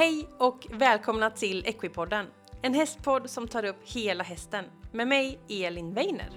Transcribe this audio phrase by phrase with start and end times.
[0.00, 2.26] Hej och välkomna till Equipodden.
[2.62, 4.64] En hästpodd som tar upp hela hästen.
[4.92, 6.30] Med mig, Elin Weiner.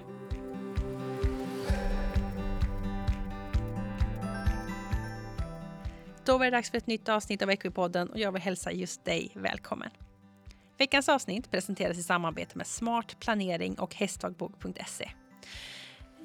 [6.26, 9.06] Då var det dags för ett nytt avsnitt av Equipodden och jag vill hälsa just
[9.06, 9.90] dig välkommen.
[10.78, 15.12] Veckans avsnitt presenteras i samarbete med Smart Planering och Hästdagbok.se.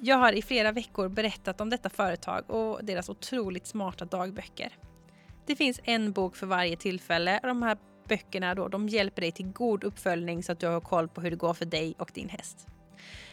[0.01, 4.73] Jag har i flera veckor berättat om detta företag och deras otroligt smarta dagböcker.
[5.48, 9.33] Det finns en bok för varje tillfälle och de här böckerna då, de hjälper dig
[9.33, 12.11] till god uppföljning så att du har koll på hur det går för dig och
[12.15, 12.66] din häst.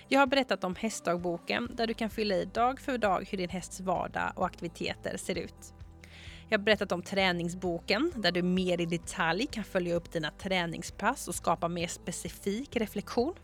[0.07, 3.49] Jag har berättat om hästdagboken där du kan fylla i dag för dag hur din
[3.49, 5.73] hästs vardag och aktiviteter ser ut.
[6.49, 11.27] Jag har berättat om träningsboken där du mer i detalj kan följa upp dina träningspass
[11.27, 13.35] och skapa mer specifik reflektion.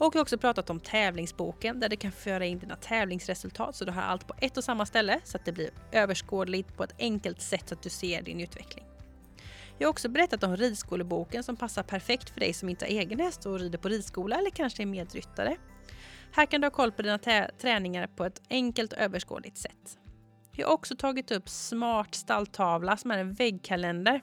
[0.00, 3.84] Och vi har också pratat om tävlingsboken där du kan föra in dina tävlingsresultat så
[3.84, 6.94] du har allt på ett och samma ställe så att det blir överskådligt på ett
[6.98, 8.84] enkelt sätt så att du ser din utveckling.
[9.78, 13.20] Jag har också berättat om ridskoleboken som passar perfekt för dig som inte har egen
[13.20, 15.56] häst och rider på ridskola eller kanske är medryttare.
[16.32, 17.18] Här kan du ha koll på dina
[17.58, 19.98] träningar på ett enkelt och överskådligt sätt.
[20.52, 24.20] Jag har också tagit upp Smart stalltavla som är en väggkalender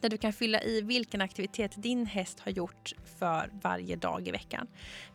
[0.00, 4.30] där du kan fylla i vilken aktivitet din häst har gjort för varje dag i
[4.30, 4.66] veckan.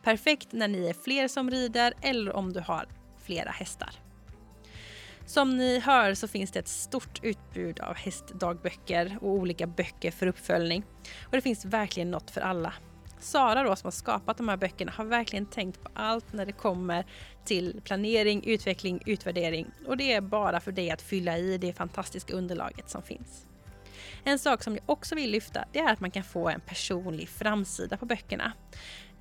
[0.04, 2.88] Perfekt när ni är fler som rider eller om du har
[3.24, 3.96] flera hästar.
[5.26, 10.28] Som ni hör så finns det ett stort utbud av hästdagböcker och olika böcker för
[10.28, 10.84] uppföljning.
[11.26, 12.74] Och det finns verkligen något för alla.
[13.20, 16.52] Sara då som har skapat de här böckerna har verkligen tänkt på allt när det
[16.52, 17.06] kommer
[17.46, 22.34] till planering, utveckling, utvärdering och det är bara för dig att fylla i det fantastiska
[22.34, 23.48] underlaget som finns.
[24.24, 27.30] En sak som jag också vill lyfta det är att man kan få en personlig
[27.30, 28.54] framsida på böckerna.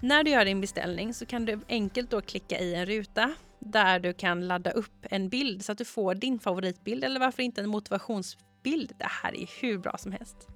[0.00, 4.00] När du gör din beställning så kan du enkelt då klicka i en ruta där
[4.00, 7.60] du kan ladda upp en bild så att du får din favoritbild eller varför inte
[7.60, 8.92] en motivationsbild.
[8.98, 10.48] Det här är hur bra som helst.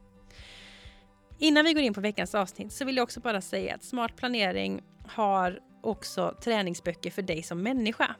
[1.38, 4.16] Innan vi går in på veckans avsnitt så vill jag också bara säga att Smart
[4.16, 8.14] planering har också träningsböcker för dig som människa.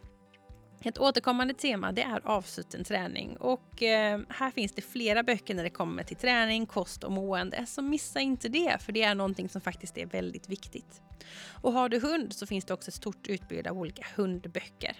[0.86, 5.62] Ett återkommande tema det är avsluten träning och eh, här finns det flera böcker när
[5.62, 7.66] det kommer till träning, kost och mående.
[7.66, 11.02] Så missa inte det för det är någonting som faktiskt är väldigt viktigt.
[11.62, 14.96] Och har du hund så finns det också ett stort utbud av olika hundböcker.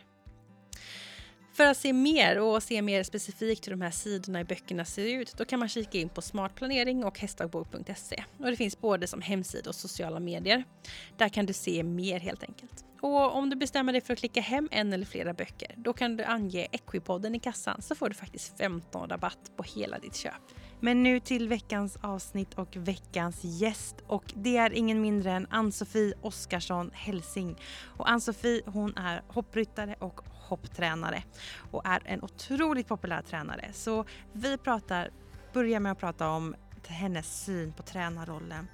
[1.55, 5.05] För att se mer och se mer specifikt hur de här sidorna i böckerna ser
[5.05, 8.25] ut, då kan man kika in på smartplanering och hästdagbok.se.
[8.39, 10.65] Och det finns både som hemsida och sociala medier.
[11.17, 12.85] Där kan du se mer helt enkelt.
[13.01, 16.17] Och om du bestämmer dig för att klicka hem en eller flera böcker, då kan
[16.17, 20.33] du ange Equipodden i kassan så får du faktiskt 15 rabatt på hela ditt köp.
[20.81, 26.15] Men nu till veckans avsnitt och veckans gäst och det är ingen mindre än Ann-Sofie
[26.23, 27.57] Oskarsson Helsing.
[27.97, 31.23] Och Ann-Sofie hon är hoppryttare och hopptränare
[31.71, 33.71] och är en otroligt populär tränare.
[33.73, 35.11] Så vi pratar,
[35.53, 36.55] börjar med att prata om
[36.87, 38.69] hennes syn på tränarrollen.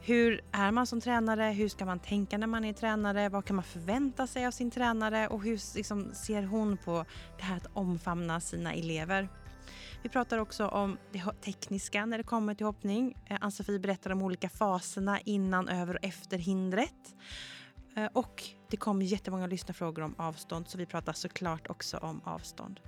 [0.00, 1.44] Hur är man som tränare?
[1.44, 3.28] Hur ska man tänka när man är tränare?
[3.28, 5.28] Vad kan man förvänta sig av sin tränare?
[5.28, 7.04] Och hur liksom, ser hon på
[7.38, 9.28] det här att omfamna sina elever?
[10.02, 13.16] Vi pratar också om det tekniska när det kommer till hoppning.
[13.26, 17.14] Eh, Ann-Sofie berättar om olika faserna innan, över och efter hindret.
[17.96, 22.80] Eh, och det kom jättemånga lyssnarfrågor om avstånd så vi pratar såklart också om avstånd.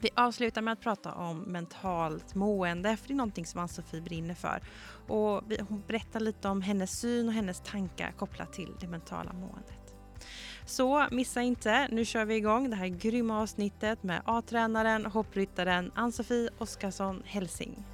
[0.00, 4.34] Vi avslutar med att prata om mentalt mående, för det är någonting som Ann-Sofie brinner
[4.34, 4.62] för.
[5.08, 9.94] Och hon berättar lite om hennes syn och hennes tankar kopplat till det mentala måendet.
[10.66, 16.50] Så missa inte, nu kör vi igång det här grymma avsnittet med A-tränaren, hoppryttaren Ann-Sofie
[16.58, 17.84] Oskarsson Helsing.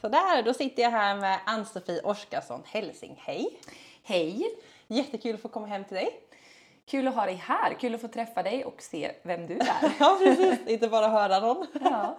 [0.00, 3.22] Sådär, då sitter jag här med Ann-Sofie Oskarsson Helsing.
[3.24, 3.58] Hej!
[4.02, 4.42] Hej!
[4.86, 6.20] Jättekul att få komma hem till dig.
[6.86, 9.92] Kul att ha dig här, kul att få träffa dig och se vem du är.
[10.00, 11.66] ja precis, inte bara höra någon.
[11.80, 12.16] Ja.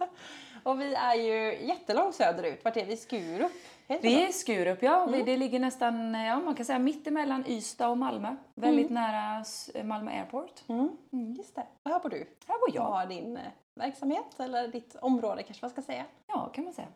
[0.63, 2.97] och vi är ju jättelångt söderut, vart är vi?
[2.97, 3.51] Skurup?
[3.87, 5.25] Vi är Skurup ja, mm.
[5.25, 8.35] det ligger nästan, ja man kan säga mitt emellan Ystad och Malmö.
[8.55, 9.03] Väldigt mm.
[9.03, 9.43] nära
[9.83, 10.63] Malmö Airport.
[10.67, 10.89] Mm.
[11.13, 11.67] Mm, just det.
[11.83, 12.17] Och här bor du?
[12.47, 12.87] Här bor jag.
[12.87, 13.43] Och har din eh,
[13.75, 16.05] verksamhet, eller ditt område kanske man ska säga.
[16.27, 16.87] Ja, kan man säga.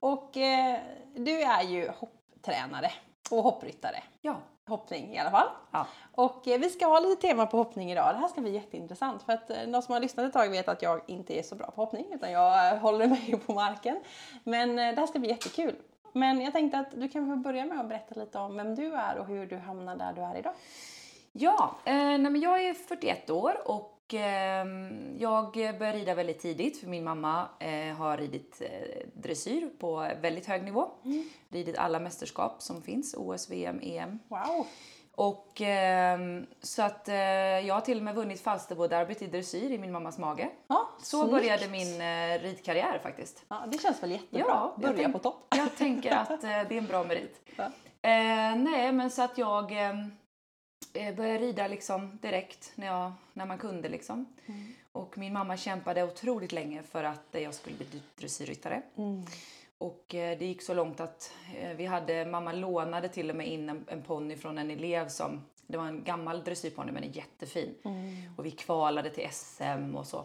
[0.00, 0.78] Och eh,
[1.14, 2.90] du är ju hopptränare
[3.30, 4.02] och hoppryttare.
[4.20, 4.36] Ja.
[4.68, 5.48] Hoppning i alla fall.
[5.70, 5.86] Ja.
[6.14, 8.14] Och eh, vi ska ha lite tema på hoppning idag.
[8.14, 10.68] Det här ska bli jätteintressant för att eh, de som har lyssnat ett tag vet
[10.68, 14.00] att jag inte är så bra på hoppning utan jag eh, håller mig på marken.
[14.44, 15.74] Men eh, det här ska bli jättekul.
[16.12, 18.94] Men jag tänkte att du kan få börja med att berätta lite om vem du
[18.94, 20.54] är och hur du hamnade där du är idag.
[21.32, 23.95] Ja, eh, nej, men jag är 41 år och
[25.18, 30.46] jag började rida väldigt tidigt för min mamma eh, har ridit eh, dressyr på väldigt
[30.46, 30.88] hög nivå.
[31.04, 31.28] Mm.
[31.48, 34.18] Ridit alla mästerskap som finns, OS, VM, EM.
[34.28, 34.66] Wow.
[35.14, 39.78] Och ehm, så att eh, jag har till och med vunnit Falsterboderbyt i dressyr i
[39.78, 40.48] min mammas mage.
[40.68, 41.30] Ja, Så snyggt.
[41.32, 42.00] började min
[42.40, 43.44] ridkarriär faktiskt.
[43.48, 44.44] Ja, det känns väl jättebra.
[44.48, 45.46] Ja, Börja tänk- på topp.
[45.56, 47.40] Jag tänker att det är en bra merit.
[47.56, 47.64] Ja.
[48.02, 49.94] Eh, nej, men så att jag eh, eh,
[51.16, 53.88] började rida liksom direkt när, jag, när man kunde.
[53.88, 54.26] Liksom.
[54.46, 54.72] Mm.
[54.92, 58.82] Och min mamma kämpade otroligt länge för att eh, jag skulle bli dressyrryttare.
[58.96, 59.24] Mm.
[59.78, 63.48] Och eh, det gick så långt att eh, vi hade, mamma lånade till och med
[63.48, 67.12] in en, en ponny från en elev som, det var en gammal dressyrponny men en
[67.12, 67.74] jättefin.
[67.84, 68.16] Mm.
[68.36, 70.24] Och vi kvalade till SM och så.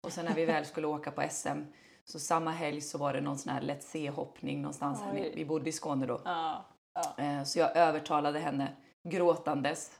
[0.00, 1.62] Och sen när vi väl skulle åka på SM
[2.04, 5.00] så samma helg så var det någon sån här Let's Se-hoppning någonstans.
[5.14, 5.32] Oj.
[5.34, 6.20] Vi bodde i Skåne då.
[6.24, 6.64] Ja.
[6.94, 7.24] Ja.
[7.24, 8.72] Eh, Så jag övertalade henne
[9.02, 9.90] gråtandes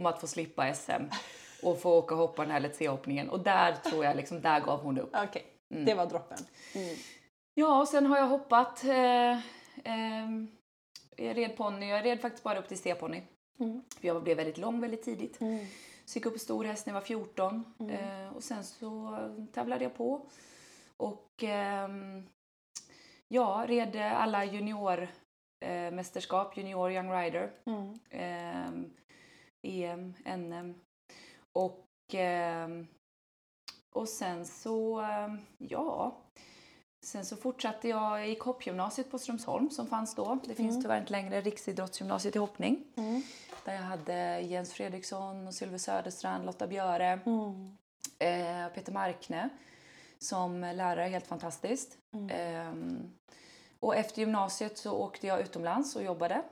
[0.00, 1.02] om att få slippa SM
[1.62, 3.30] och få åka och hoppa den här Let's Se-hoppningen.
[3.30, 5.10] Och där tror jag liksom, där gav hon upp.
[5.16, 5.84] Okej, Mm.
[5.84, 6.38] det var droppen.
[6.74, 6.96] Mm.
[7.54, 8.84] Ja, och sen har jag hoppat.
[8.84, 9.38] Eh,
[9.84, 10.48] ehm,
[11.16, 11.88] jag red ponny.
[11.88, 13.22] Jag red faktiskt bara upp till C-ponny.
[13.60, 13.82] Mm.
[14.00, 15.40] Jag blev väldigt lång väldigt tidigt.
[15.40, 15.66] Mm.
[16.04, 17.64] Så gick upp på stor häst när jag var 14.
[17.90, 19.18] Eh, och sen så
[19.52, 20.26] tävlade jag på.
[20.96, 22.26] Och ehm,
[23.28, 27.50] ja, red alla juniormästerskap, eh, junior young rider.
[27.66, 27.98] Mm.
[29.62, 30.74] EM, NM.
[31.52, 32.86] Och, ehm,
[33.94, 36.16] och sen så, ehm, ja.
[37.06, 40.38] Sen så fortsatte jag i hoppgymnasiet på Strömsholm som fanns då.
[40.44, 40.82] Det finns Mm.
[40.82, 42.84] tyvärr inte längre, Riksidrottsgymnasiet i hoppning.
[42.96, 43.22] Mm.
[43.64, 47.76] Där jag hade Jens Fredriksson, och Sylve Söderstrand, Lotta Björe, Mm.
[48.18, 49.48] eh, Peter Markne
[50.18, 51.98] som lärare, helt fantastiskt.
[52.30, 53.10] Ehm,
[53.80, 56.42] och efter gymnasiet så åkte jag utomlands och jobbade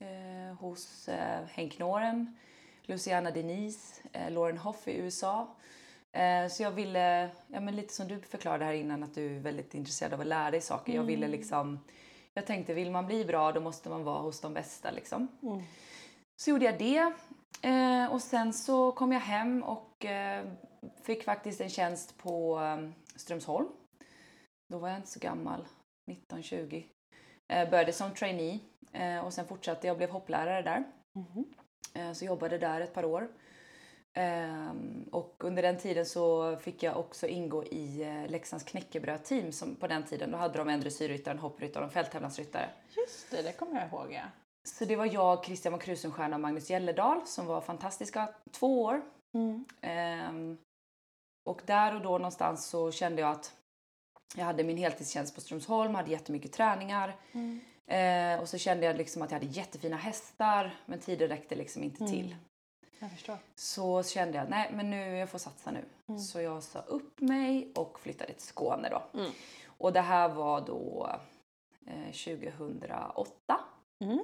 [0.00, 2.36] eh, hos eh, Henk Noren,
[2.82, 5.56] Luciana Denise, eh, Lauren Hoff i USA.
[6.12, 9.40] Eh, så jag ville, ja, men lite som du förklarade här innan, att du är
[9.40, 10.92] väldigt intresserad av att lära dig saker.
[10.92, 11.78] Jag ville liksom,
[12.34, 15.28] jag tänkte vill man bli bra då måste man vara hos de bästa liksom.
[15.42, 15.62] Mm.
[16.36, 17.12] Så gjorde jag det.
[17.68, 20.46] Eh, och sen så kom jag hem och eh,
[21.02, 22.60] fick faktiskt en tjänst på
[23.16, 23.68] Strömsholm.
[24.68, 25.66] Då var jag inte så gammal,
[26.10, 26.84] 19-20.
[27.48, 28.58] Eh, började som trainee
[28.92, 30.84] eh, och sen fortsatte jag och blev hopplärare där.
[31.12, 31.44] Mhm.
[31.94, 33.28] Eh, så jobbade där ett par år.
[34.12, 39.76] Ehm, och under den tiden så fick jag också ingå i eh, Leksands knäckebrödteam som
[39.76, 42.68] på den tiden, då hade de en dressyrryttare, en hoppryttare och en fälttävlansryttare.
[42.96, 44.12] Just det, det kommer jag ihåg.
[44.12, 44.22] Ja.
[44.64, 49.02] Så det var jag, Christian von Krusenstjerna och Magnus Gellerdahl som var fantastiska två år.
[49.34, 49.64] Mm.
[49.80, 50.58] Ehm,
[51.44, 53.54] och där och då någonstans så kände jag att
[54.36, 57.16] jag hade min heltidstjänst på Strömsholm, hade jättemycket träningar.
[57.32, 57.60] Mm.
[57.86, 61.82] Eh, och så kände jag liksom att jag hade jättefina hästar men tiden räckte liksom
[61.82, 62.12] inte Mm.
[62.12, 62.36] till.
[62.98, 63.38] Jag förstår.
[63.54, 65.84] Så kände jag nej men nu jag får satsa nu.
[66.08, 66.20] Mm.
[66.20, 69.18] Så jag sa upp mig och flyttade till Skåne då.
[69.20, 69.30] Mm.
[69.66, 71.10] Och det här var då
[71.86, 73.60] eh, 2008.
[74.04, 74.18] Mm.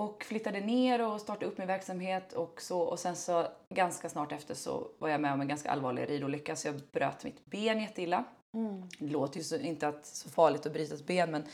[0.00, 4.32] Och flyttade ner och startade upp min verksamhet och så och sen så ganska snart
[4.32, 7.80] efter så var jag med om en ganska allvarlig ridolycka så jag bröt mitt ben
[7.80, 8.24] jätteilla.
[8.56, 8.88] Mm.
[8.98, 11.44] Det låter ju så, inte att så farligt att bryta ett ben men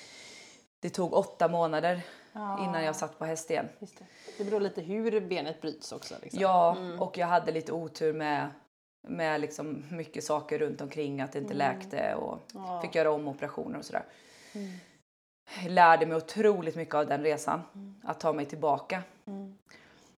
[0.80, 2.00] det tog åtta månader
[2.32, 3.69] Ja, innan jag satt på häst igen.
[3.78, 4.04] Just det.
[4.38, 6.14] det beror lite hur benet bryts också.
[6.22, 6.40] Liksom.
[6.40, 7.00] Ja, Mm.
[7.02, 8.50] och jag hade lite otur med,
[9.08, 11.58] med liksom mycket saker runt omkring, att det inte Mm.
[11.78, 12.80] läkte och Ja.
[12.82, 14.04] fick göra om operationer och sådär.
[14.54, 14.70] Mm.
[15.68, 17.94] Lärde mig otroligt mycket av den resan, Mm.
[18.04, 19.02] att ta mig tillbaka.
[19.26, 19.58] Mm.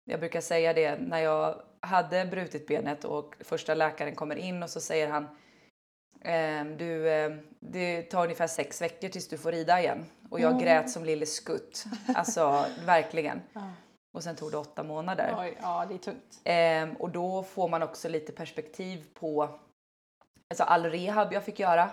[0.05, 4.71] Jag brukar säga det när jag hade brutit benet och första läkaren kommer in och
[4.71, 5.29] så säger han
[6.21, 10.05] ehm, du, ehm, det tar ungefär sex veckor tills du får rida igen.
[10.31, 10.63] Och jag Mm.
[10.65, 11.85] grät som lille skutt.
[12.15, 13.43] Alltså verkligen.
[13.53, 13.73] Ja.
[14.17, 15.35] Och sen tog det åtta månader.
[15.39, 16.41] Oj, ja, det är tungt.
[16.45, 19.43] Ehm, och då får man också lite perspektiv på
[20.51, 21.91] alltså all rehab jag fick göra.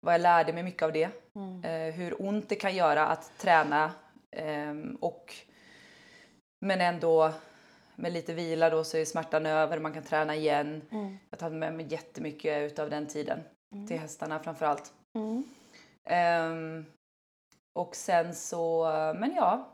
[0.00, 1.10] Vad jag lärde mig mycket av det.
[1.36, 1.64] Mm.
[1.64, 3.90] Eh, hur ont det kan göra att träna.
[4.36, 5.34] ehm, och,
[6.66, 7.32] men ändå
[7.96, 9.78] med lite vila då så är smärtan över.
[9.78, 10.82] Man kan träna igen.
[10.90, 11.18] Mm.
[11.30, 13.40] Jag tar med mig jättemycket utav den tiden.
[13.88, 14.92] Till hästarna framförallt.
[15.14, 15.44] Mm.
[16.04, 16.86] Ehm,
[17.78, 18.84] och sen så,
[19.16, 19.68] men ja.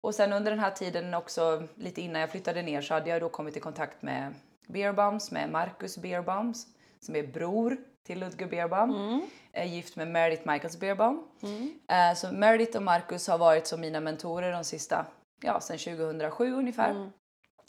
[0.00, 3.20] Och sen under den här tiden också, lite innan jag flyttade ner så hade jag
[3.20, 4.34] då kommit i kontakt med
[4.66, 6.66] Beerbombs, med Marcus Beerbombs
[7.00, 9.20] som är bror till Ludger Beerbaum, Mm.
[9.52, 11.28] är gift med Meredith Michaels Beerbaum.
[11.42, 11.78] Mm.
[11.88, 15.06] Eh, så Meredith och Marcus har varit som mina mentorer de sista,
[15.42, 16.90] ja sen 2007 ungefär.
[16.90, 17.10] Mm.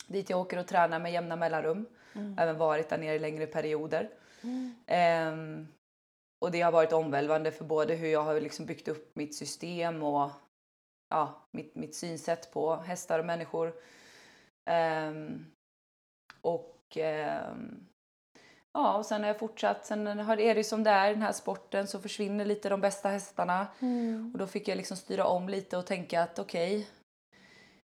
[0.08, 1.86] Dit jag åker och tränar med jämna mellanrum.
[2.16, 2.36] Mm.
[2.40, 4.10] Även varit där nere i längre perioder.
[4.44, 4.76] Mm.
[4.88, 5.68] Ehm,
[6.46, 10.04] och det har varit omvälvande för både hur jag har liksom byggt upp mitt system
[10.04, 10.32] och
[11.10, 13.74] ja, mitt, mitt synsätt på hästar och människor.
[14.70, 15.46] Ehm,
[16.42, 17.86] och ehm,
[18.74, 19.86] ja, och sen har jag fortsatt.
[19.86, 22.70] Sen har, är det ju som det är i den här sporten så försvinner lite
[22.70, 23.68] de bästa hästarna.
[23.80, 24.32] Mm.
[24.34, 26.88] Och då fick jag liksom styra om lite och tänka att okej,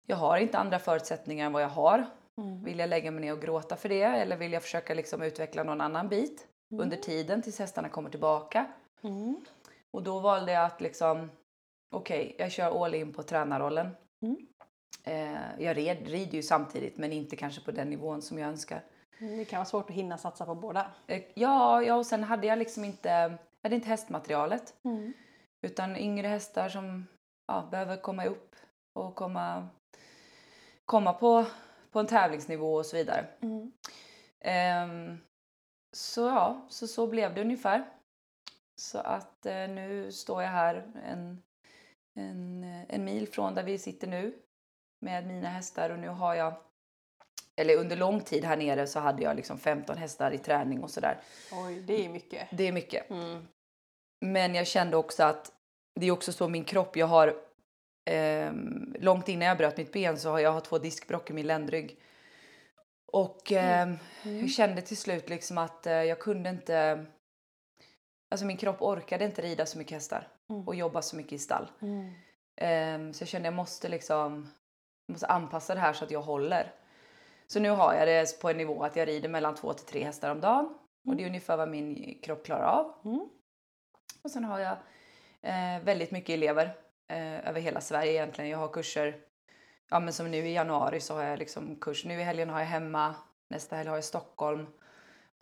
[0.06, 2.06] jag har inte andra förutsättningar än vad jag har.
[2.42, 2.64] Mm.
[2.64, 5.64] Vill jag lägga mig ner och gråta för det eller vill jag försöka liksom utveckla
[5.64, 8.66] någon annan bit under tiden tills hästarna kommer tillbaka?
[9.04, 9.42] Mm.
[9.92, 11.32] Och då valde jag att liksom,
[11.96, 13.90] okej, jag kör all in på tränarrollen.
[14.22, 14.48] Mm.
[15.04, 18.84] Eh, jag red, rider ju samtidigt men inte kanske på den nivån som jag önskar.
[19.20, 20.92] Mm, Det kan vara svårt att hinna satsa på båda.
[21.08, 24.74] Eh, ja, ja, och sen hade jag liksom inte, jag hade inte hästmaterialet.
[24.84, 25.14] Mm.
[25.62, 27.08] Utan yngre hästar som
[27.48, 28.56] ja, behöver komma upp
[28.94, 29.68] och komma,
[30.86, 31.46] komma på,
[31.92, 33.26] på en tävlingsnivå och så vidare.
[33.42, 33.72] Mm.
[34.40, 35.18] Ehm,
[35.92, 37.90] så ja, så, så blev det ungefär.
[38.76, 41.44] Så att eh, nu står jag här en,
[42.16, 44.34] en, eh, en mil från där vi sitter nu
[45.02, 46.54] med mina hästar och nu har jag
[47.56, 50.90] eller under lång tid här nere så hade jag liksom 15 hästar i träning och
[50.90, 51.20] sådär.
[51.52, 52.48] Oj, det är mycket.
[52.52, 53.10] Det är mycket.
[53.10, 53.48] Mm.
[54.22, 55.52] Men jag kände också att
[56.00, 57.36] det är också så min kropp, jag har
[58.06, 61.48] ehm, långt innan jag bröt mitt ben så har jag har två diskbråck i min
[61.48, 62.00] ländrygg.
[63.14, 67.06] Och ehm, jag kände till slut liksom att eh, jag kunde inte,
[68.32, 70.68] alltså min kropp orkade inte rida så mycket hästar Mm.
[70.68, 71.72] och jobba så mycket i stall.
[71.82, 72.14] Mm.
[72.56, 74.52] Ehm, så jag kände jag måste liksom,
[75.08, 76.74] jag måste anpassa det här så att jag håller.
[77.48, 80.04] Så nu har jag det på en nivå att jag rider mellan två till tre
[80.04, 80.78] hästar om dagen
[81.08, 82.94] och det är ungefär vad min kropp klarar av.
[83.06, 83.30] Mm.
[84.24, 84.78] Och sen har jag
[85.42, 86.66] eh, väldigt mycket elever
[87.08, 88.50] eh, över hela Sverige egentligen.
[88.52, 89.16] Jag har kurser,
[89.92, 92.06] ja men som nu i januari så har jag liksom kurs.
[92.06, 93.16] Nu i helgen har jag hemma,
[93.48, 94.68] nästa helg har jag Stockholm.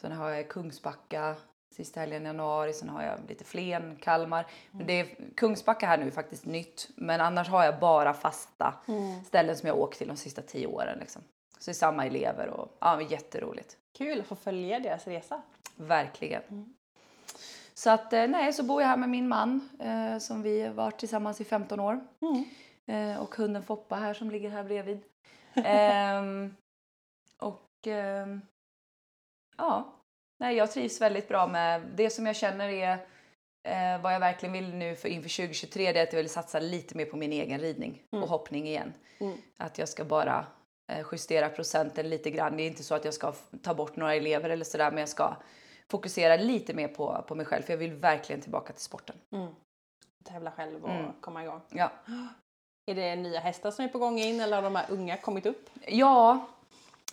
[0.01, 1.35] Sen har jag Kungsbacka,
[1.75, 2.73] sista helgen i januari.
[2.73, 4.45] Sen har jag lite Flen, Kalmar.
[4.71, 6.89] Men det är, Kungsbacka här nu är faktiskt nytt.
[6.95, 9.23] Men annars har jag bara fasta Mm.
[9.23, 10.99] ställen som jag åkt till de sista tio åren.
[10.99, 11.21] Liksom.
[11.59, 13.77] Så det är samma elever och ja, jätteroligt.
[13.97, 15.41] Kul att få följa deras resa.
[15.75, 16.41] Verkligen.
[16.49, 16.73] Mm.
[17.73, 20.73] Så att eh, nej, så bor jag här med min man eh, som vi har
[20.73, 21.99] varit tillsammans i 15 år.
[22.21, 22.45] Mm.
[22.89, 24.99] Eh, och hunden Foppa här som ligger här bredvid.
[25.65, 26.55] Ehm,
[27.37, 28.41] och ehm,
[29.57, 29.93] ja,
[30.39, 32.93] nej, jag trivs väldigt bra med det som jag känner är
[33.67, 36.59] eh, vad jag verkligen vill nu för inför 2023 det är att jag vill satsa
[36.59, 38.23] lite mer på min egen ridning Mm.
[38.23, 38.93] och hoppning igen.
[39.19, 39.37] Mm.
[39.57, 40.45] Att jag ska bara
[40.91, 42.57] eh, justera procenten lite grann.
[42.57, 43.31] Det är inte så att jag ska
[43.61, 45.35] ta bort några elever eller sådär men jag ska
[45.91, 49.15] fokusera lite mer på, på mig själv för jag vill verkligen tillbaka till sporten.
[49.31, 49.53] Mm.
[50.23, 51.11] Tävla själv och Mm.
[51.21, 51.61] komma igång.
[51.69, 51.91] Ja,
[52.89, 55.45] Är det nya hästar som är på gång in eller har de här unga kommit
[55.45, 55.69] upp?
[55.87, 56.47] ja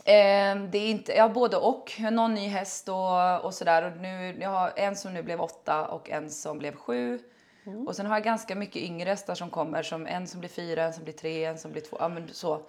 [0.04, 1.92] ehm, det är inte, ja både och.
[2.12, 3.82] Någon ny häst och, och sådär.
[3.82, 7.18] Och nu, jag har en som nu blev åtta och en som blev sju.
[7.66, 7.86] Mm.
[7.86, 9.82] Och sen har jag ganska mycket yngre hästar som kommer.
[9.82, 11.96] Som en som blir fyra, en som blir tre, en som blir två.
[12.00, 12.62] Ja, men så.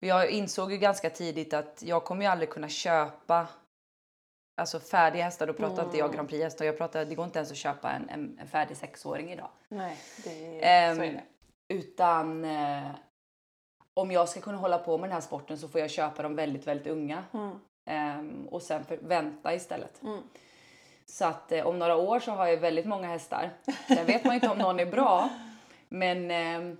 [0.00, 3.48] Jag insåg ju ganska tidigt att jag kommer ju aldrig kunna köpa
[4.56, 5.46] alltså färdiga hästar.
[5.46, 6.64] Då pratar inte jag Grand Prix-hästar.
[6.64, 9.48] Jag pratar, det går inte ens att köpa en, en, en färdig sexåring idag.
[9.68, 11.22] Nej, det Ehm, så är det.
[11.68, 12.90] Utan eh,
[13.94, 16.34] om jag ska kunna hålla på med den här sporten så får jag köpa dem
[16.36, 17.24] väldigt, väldigt unga.
[17.32, 17.50] Mm.
[17.90, 20.02] Ehm, och sen vänta istället.
[20.02, 20.20] Mm.
[21.06, 23.50] Så att eh, om några år så har jag väldigt många hästar.
[23.88, 25.28] Sen vet man inte om någon är bra.
[25.88, 26.76] Men, ehm,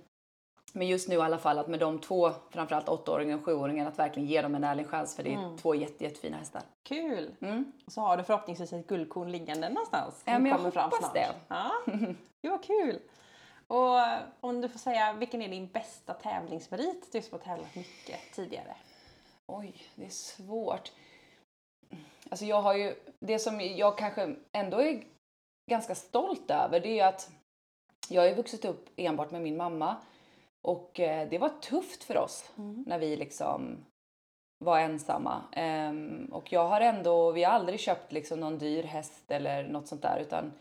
[0.73, 3.99] men just nu i alla fall att med de två, framförallt åttaåringen och sjuåringen, att
[3.99, 5.57] verkligen ge dem en ärlig chans för det är Mm.
[5.57, 6.61] två jätte, jättefina hästar.
[6.83, 7.35] Kul!
[7.41, 7.71] Mm.
[7.85, 10.21] Och så har du förhoppningsvis ett guldkorn liggande någonstans.
[10.25, 11.13] Ja, men jag kommer fram hoppas snart.
[11.13, 11.27] det.
[11.47, 11.71] Ja,
[12.41, 12.99] det var kul!
[13.69, 13.99] Och
[14.39, 17.11] om du får säga, vilken är din bästa tävlingsmerit?
[17.11, 18.75] Du som har tävlat mycket tidigare.
[19.47, 20.91] Oj, det är svårt.
[22.29, 25.03] Alltså jag har ju, det som jag kanske ändå är
[25.71, 27.29] ganska stolt över det är ju att
[28.09, 29.95] jag har ju vuxit upp enbart med min mamma
[30.61, 32.83] och eh, det var tufft för oss Mm.
[32.87, 33.85] när vi liksom
[34.65, 35.41] var ensamma.
[35.51, 39.87] Ehm, och jag har ändå, vi har aldrig köpt liksom någon dyr häst eller något
[39.87, 40.51] sånt där utan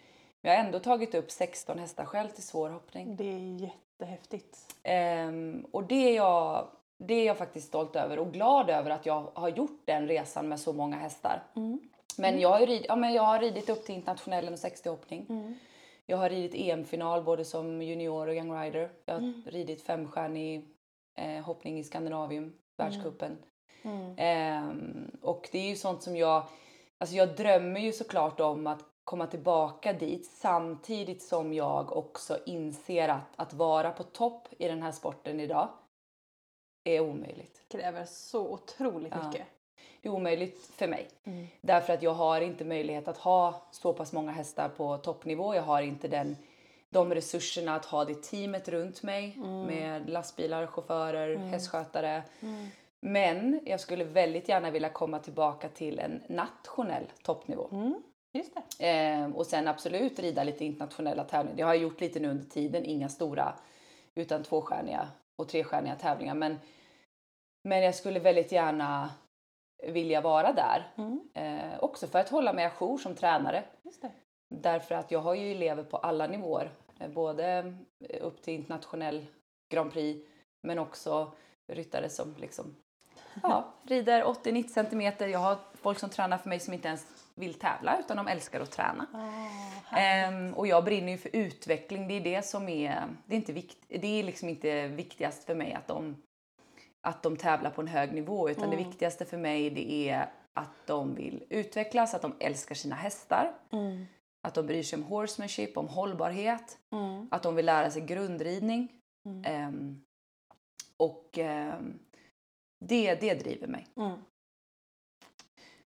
[0.43, 3.17] vi har ändå tagit upp 16 hästar själv till svår hoppning.
[3.17, 4.59] Det är jättehäftigt.
[4.83, 6.69] Ehm, och det är, jag,
[6.99, 10.49] det är jag faktiskt stolt över och glad över att jag har gjort den resan
[10.49, 11.43] med så många hästar.
[11.57, 11.81] Mm.
[12.19, 15.27] Men, jag, har rid, ja, men jag har ridit upp till internationellen med 60-hoppning.
[15.29, 15.55] Mm.
[16.07, 18.91] Jag har ridit EM-final både som junior och young rider.
[19.05, 20.69] Jag har ridit femstjärnig
[21.17, 23.37] eh, hoppning i Skandinavium, världscupen.
[23.83, 24.15] Mm.
[24.17, 26.43] Ehm, och det är ju sånt som jag,
[26.99, 33.09] alltså jag drömmer ju såklart om att komma tillbaka dit samtidigt som jag också inser
[33.09, 35.69] att, att vara på topp i den här sporten idag
[36.85, 37.63] är omöjligt.
[37.69, 39.27] Kräver så otroligt Ja.
[39.29, 39.47] mycket.
[40.03, 41.09] Det är omöjligt för mig.
[41.25, 41.47] Mm.
[41.61, 45.55] Därför att jag har inte möjlighet att ha så pass många hästar på toppnivå.
[45.55, 46.37] Jag har inte den,
[46.91, 49.37] de resurserna att ha det teamet runt mig
[49.67, 52.23] med lastbilar, chaufförer, hästskötare.
[53.01, 57.69] Men jag skulle väldigt gärna vilja komma tillbaka till en nationell toppnivå.
[58.39, 58.89] Just det.
[58.89, 61.57] Eh, och sen absolut rida lite internationella tävlingar.
[61.57, 63.55] Det har jag gjort lite nu under tiden, inga stora
[64.15, 66.35] utan tvåstjärniga och trestjärniga tävlingar.
[66.35, 66.59] Men,
[67.69, 69.11] men jag skulle väldigt gärna
[69.83, 70.93] vilja vara där.
[70.97, 71.21] Mm.
[71.35, 73.65] Eh, också för att hålla mig ajour som tränare.
[74.55, 76.71] Därför att jag har ju elever på alla nivåer.
[77.01, 77.75] Eh, både
[78.21, 79.27] upp till internationell
[79.73, 80.29] Grand Prix
[80.63, 81.33] men också
[81.73, 82.77] ryttare som liksom
[83.43, 85.29] ja, rider 80-90 centimeter.
[85.29, 88.61] Jag har folk som tränar för mig som inte ens vill tävla utan de älskar
[88.61, 89.07] att träna.
[89.13, 92.09] Ah, Ehm, och jag brinner ju för utveckling.
[92.09, 95.55] Det är det som är, det är inte vikt, det är liksom inte viktigast för
[95.55, 96.23] mig att de,
[97.01, 100.87] att de tävlar på en hög nivå utan det viktigaste för mig det är att
[100.87, 104.07] de vill utvecklas, att de älskar sina hästar, mm.
[104.49, 107.29] att de bryr sig om horsemanship, om hållbarhet, Mm.
[107.31, 108.89] att de vill lära sig grundridning.
[109.29, 109.45] Mm.
[109.45, 110.03] Ehm,
[110.97, 111.99] och ehm,
[112.85, 113.87] det, det driver mig.
[113.97, 114.19] Mm.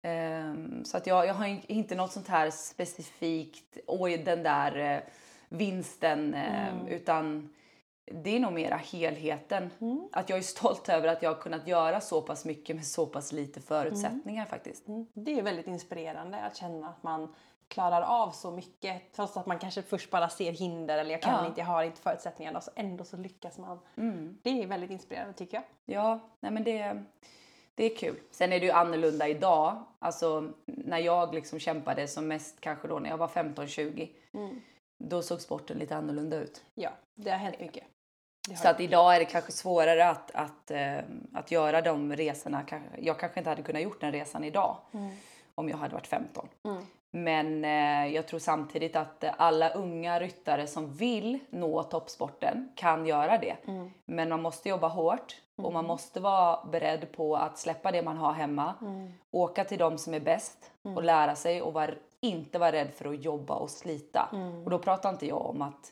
[0.02, 4.78] Ehm, så att jag, jag har in- inte något sånt här specifikt, oj den där
[4.78, 5.00] eh,
[5.50, 6.88] vinsten, ehm, Mm.
[6.88, 7.50] utan
[8.06, 9.70] det är nog mera helheten.
[9.82, 10.08] Mm.
[10.12, 13.06] Att jag är stolt över att jag har kunnat göra så pass mycket med så
[13.06, 14.88] pass lite förutsättningar faktiskt.
[14.88, 15.06] Mm.
[15.14, 17.36] Det är väldigt inspirerande att känna att man
[17.68, 21.34] klarar av så mycket trots att man kanske först bara ser hinder eller jag kan
[21.44, 21.48] Ja.
[21.48, 23.80] inte, jag har inte förutsättningarna och så ändå så lyckas man.
[23.98, 24.38] Mm.
[24.44, 25.64] Det är väldigt inspirerande tycker jag.
[25.96, 27.04] Ja, nej men det,
[27.82, 28.16] det är kul.
[28.32, 29.84] Sen är det ju annorlunda idag.
[30.00, 34.10] Alltså när jag liksom kämpade som mest kanske då när jag var 15-20.
[34.34, 34.62] Mm.
[35.04, 36.64] Då såg sporten lite annorlunda ut.
[36.76, 37.84] Ja, det har hänt mycket.
[38.50, 40.98] Har Så att idag är det kanske svårare att, att, eh,
[41.34, 42.66] att göra de resorna.
[43.00, 45.12] Jag kanske inte hade kunnat gjort den resan idag Mm.
[45.56, 46.48] om jag hade varit 15.
[46.66, 46.84] Mm.
[47.12, 53.38] Men eh, jag tror samtidigt att alla unga ryttare som vill nå toppsporten kan göra
[53.38, 53.56] det.
[53.68, 53.92] Mm.
[54.06, 55.36] Men man måste jobba hårt
[55.66, 58.74] och man måste vara beredd på att släppa det man har hemma.
[58.82, 59.14] Mm.
[59.32, 63.06] Åka till de som är bäst och lära sig och var, inte vara rädd för
[63.10, 64.30] att jobba och slita.
[64.34, 64.64] Mm.
[64.64, 65.92] Och då pratar inte jag om att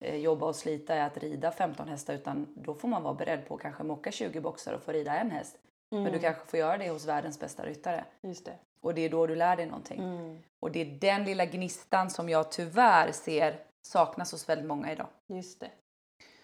[0.00, 3.48] eh, jobba och slita är att rida 15 hästar utan då får man vara beredd
[3.48, 5.56] på att kanske mocka 20 boxar och få rida en häst.
[5.90, 6.20] Men du Mm.
[6.20, 8.04] kanske får göra det hos världens bästa ryttare.
[8.22, 8.52] Just det.
[8.80, 9.98] Och det är då du lär dig någonting.
[10.00, 10.38] Mm.
[10.60, 15.06] Och det är den lilla gnistan som jag tyvärr ser saknas hos väldigt många idag.
[15.26, 15.70] Just det.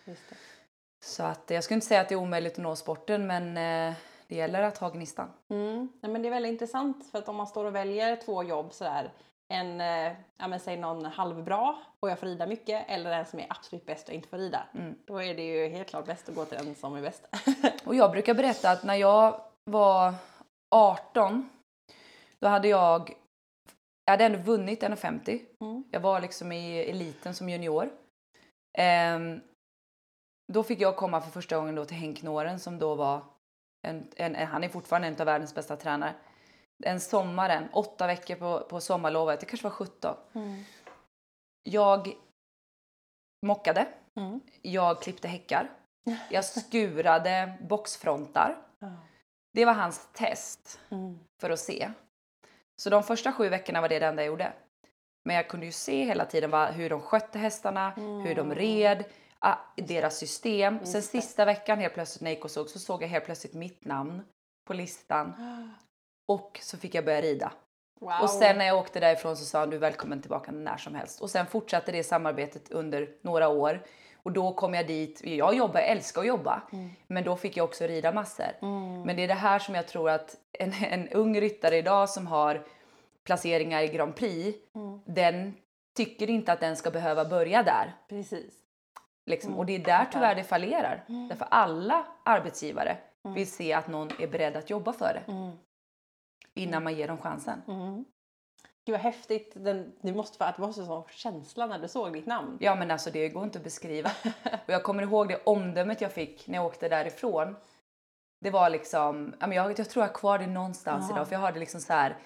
[0.05, 0.37] Just det.
[1.05, 3.95] Så att jag skulle inte säga att det är omöjligt att nå sporten men eh,
[4.29, 5.29] det gäller att ha gnistan.
[5.51, 5.89] Mm.
[6.01, 8.73] Nej, men det är väldigt intressant för att om man står och väljer två jobb
[8.73, 9.13] sådär
[9.49, 13.39] en, eh, ja men säg någon halvbra och jag får rida mycket eller en som
[13.39, 14.67] är absolut bäst och inte får rida.
[14.75, 14.95] Mm.
[15.07, 17.29] Då är det ju helt klart bäst att gå till den som är bäst.
[17.85, 20.15] Och jag brukar berätta att när jag var
[20.71, 21.49] 18
[22.41, 23.15] då hade jag,
[24.05, 25.41] jag hade ändå vunnit 1,50.
[25.61, 25.85] Mm.
[25.91, 27.91] Jag var liksom i eliten som junior.
[28.79, 29.41] Ehm,
[30.53, 33.21] då fick jag komma för första gången då till Henk Noren som då var,
[33.87, 36.15] en, en, han är fortfarande en av världens bästa tränare.
[36.85, 40.17] En sommaren, åtta veckor på, på sommarlovet, det kanske var 17.
[40.35, 40.65] Mm.
[41.63, 42.13] Jag
[43.47, 44.41] mockade, Mm.
[44.63, 45.71] jag klippte häckar,
[46.31, 48.57] jag skurade boxfrontar.
[49.53, 51.19] Det var hans test Mm.
[51.41, 51.91] för att se.
[52.83, 54.53] Så de första sju veckorna var det det enda jag gjorde.
[55.25, 58.99] Men jag kunde ju se hela tiden vad, hur de skötte hästarna, hur de red,
[59.01, 59.05] ah,
[59.77, 60.79] deras system.
[60.85, 61.03] Sen det.
[61.03, 63.85] sista veckan helt plötsligt när jag gick och såg så såg jag helt plötsligt mitt
[63.85, 64.23] namn
[64.67, 65.35] på listan
[66.33, 67.53] och så fick jag börja rida.
[68.01, 68.13] Wow.
[68.23, 70.95] Och sen när jag åkte därifrån så sa han du är välkommen tillbaka när som
[70.95, 71.21] helst.
[71.21, 73.83] Och sen fortsatte det samarbetet under några år.
[74.23, 76.63] Och då kom jag dit, jag jobbar, jag älskar att jobba,
[77.07, 78.47] men då fick jag också rida massor.
[78.63, 79.03] Mm.
[79.03, 82.27] Men det är det här som jag tror att en, en ung ryttare idag som
[82.27, 82.67] har
[83.25, 85.01] placeringar i Grand Prix, Mm.
[85.07, 85.55] den
[85.97, 87.93] tycker inte att den ska behöva börja där.
[88.09, 88.64] Precis.
[89.27, 89.49] Liksom.
[89.51, 91.05] Mm, Och det är där tyvärr det fallerar.
[91.29, 92.97] Därför alla arbetsgivare
[93.35, 95.51] vill se att någon är beredd att jobba för det Mm.
[96.55, 97.63] innan man ger dem chansen.
[97.69, 98.05] Mm.
[98.87, 99.53] Gud vad häftigt.
[99.57, 102.57] Den, det måste vara en sån känsla när du såg ditt namn.
[102.61, 104.11] Ja men alltså det går inte att beskriva.
[104.67, 107.57] Och jag kommer ihåg det omdömet jag fick när jag åkte därifrån.
[108.41, 111.15] Det var liksom, jag, jag tror jag har kvar det någonstans Ja.
[111.17, 112.17] idag för jag har det liksom så här.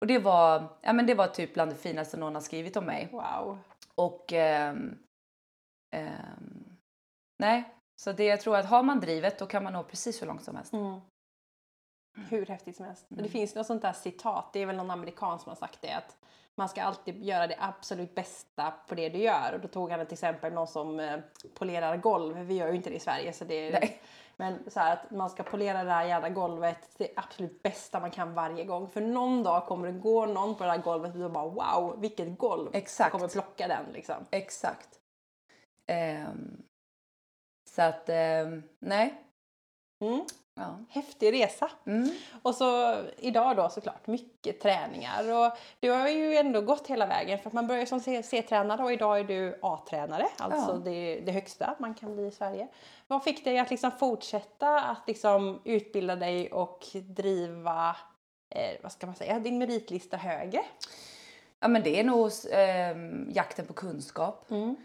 [0.00, 2.84] Och det var, ja men det var typ bland det finaste någon har skrivit om
[2.84, 3.08] mig.
[3.12, 3.58] Wow.
[3.94, 4.98] Och ehm,
[5.94, 6.76] ehm,
[7.38, 10.26] nej, så det jag tror att har man drivet då kan man nå precis hur
[10.26, 10.72] långt som helst.
[10.72, 11.00] Mm.
[12.28, 13.10] Hur häftigt som helst.
[13.10, 13.22] Mm.
[13.22, 15.92] Det finns något sånt där citat, det är väl någon amerikan som har sagt det
[15.92, 16.16] att
[16.56, 19.52] man ska alltid göra det absolut bästa på det du gör.
[19.54, 21.20] Och då tog han ett exempel någon som eh,
[21.54, 22.36] polerar golv.
[22.38, 23.72] Vi gör ju inte det i Sverige så det är...
[23.72, 24.00] Nej.
[24.36, 28.10] Men så här att man ska polera det här jävla golvet det absolut bästa man
[28.10, 28.88] kan varje gång.
[28.88, 32.38] För någon dag kommer det gå någon på det här golvet och bara wow vilket
[32.38, 32.70] golv.
[32.72, 33.12] Exakt.
[33.12, 34.14] Kommer plocka den liksom.
[34.30, 35.00] Exakt.
[35.86, 36.62] Ehm,
[37.70, 39.14] så att, ehm, nej.
[40.04, 40.24] Mm.
[40.54, 40.78] Ja.
[40.88, 41.70] Häftig resa.
[41.86, 42.10] Mm.
[42.42, 47.38] Och så idag då såklart mycket träningar och du har ju ändå gått hela vägen
[47.38, 50.78] för att man börjar som C-tränare och idag är du A-tränare, alltså Ja.
[50.78, 52.68] det, det högsta man kan bli i Sverige.
[53.06, 57.96] Vad fick dig att liksom fortsätta att liksom utbilda dig och driva,
[58.54, 60.60] eh, vad ska man säga, din meritlista högre?
[61.60, 64.50] ja, men det är nog ehm, jakten på kunskap.
[64.50, 64.76] Mm.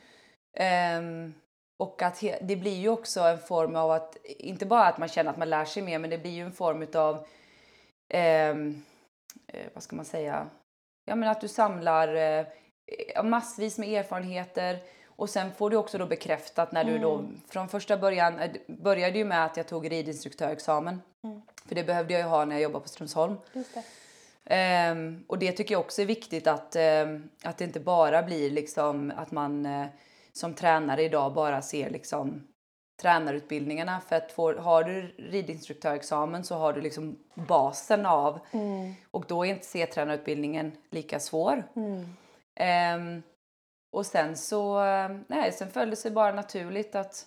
[0.54, 1.34] Ehm,
[1.80, 5.32] och att det blir ju också en form av att, inte bara att man känner
[5.32, 7.28] att man lär sig mer, men det blir ju en form av,
[8.10, 8.84] ehm,
[9.48, 10.48] eh, vad ska man säga,
[11.06, 12.46] ja men att du samlar eh,
[13.24, 17.98] massvis med erfarenheter och sen får du också då bekräftat när du då, från första
[17.98, 21.02] början, eh, började ju med att jag tog ridinstruktörexamen.
[21.24, 21.42] Mm.
[21.66, 23.36] För det behövde jag ju ha när jag jobbade på Strömsholm.
[23.54, 23.84] Det.
[24.46, 26.76] Ehm, och det tycker jag också är viktigt att,
[27.44, 29.68] att det inte bara blir liksom att man
[30.39, 32.47] som tränare idag bara ser liksom
[33.02, 34.02] tränarutbildningarna.
[34.02, 38.93] För att får, har du ridinstruktörexamen så har du liksom basen av Mm.
[39.12, 41.63] och då är inte C-tränarutbildningen lika svår.
[41.75, 42.06] Mm.
[42.56, 43.23] Ehm,
[43.91, 44.82] och sen så,
[45.28, 47.25] nej, sen följde det sig bara naturligt att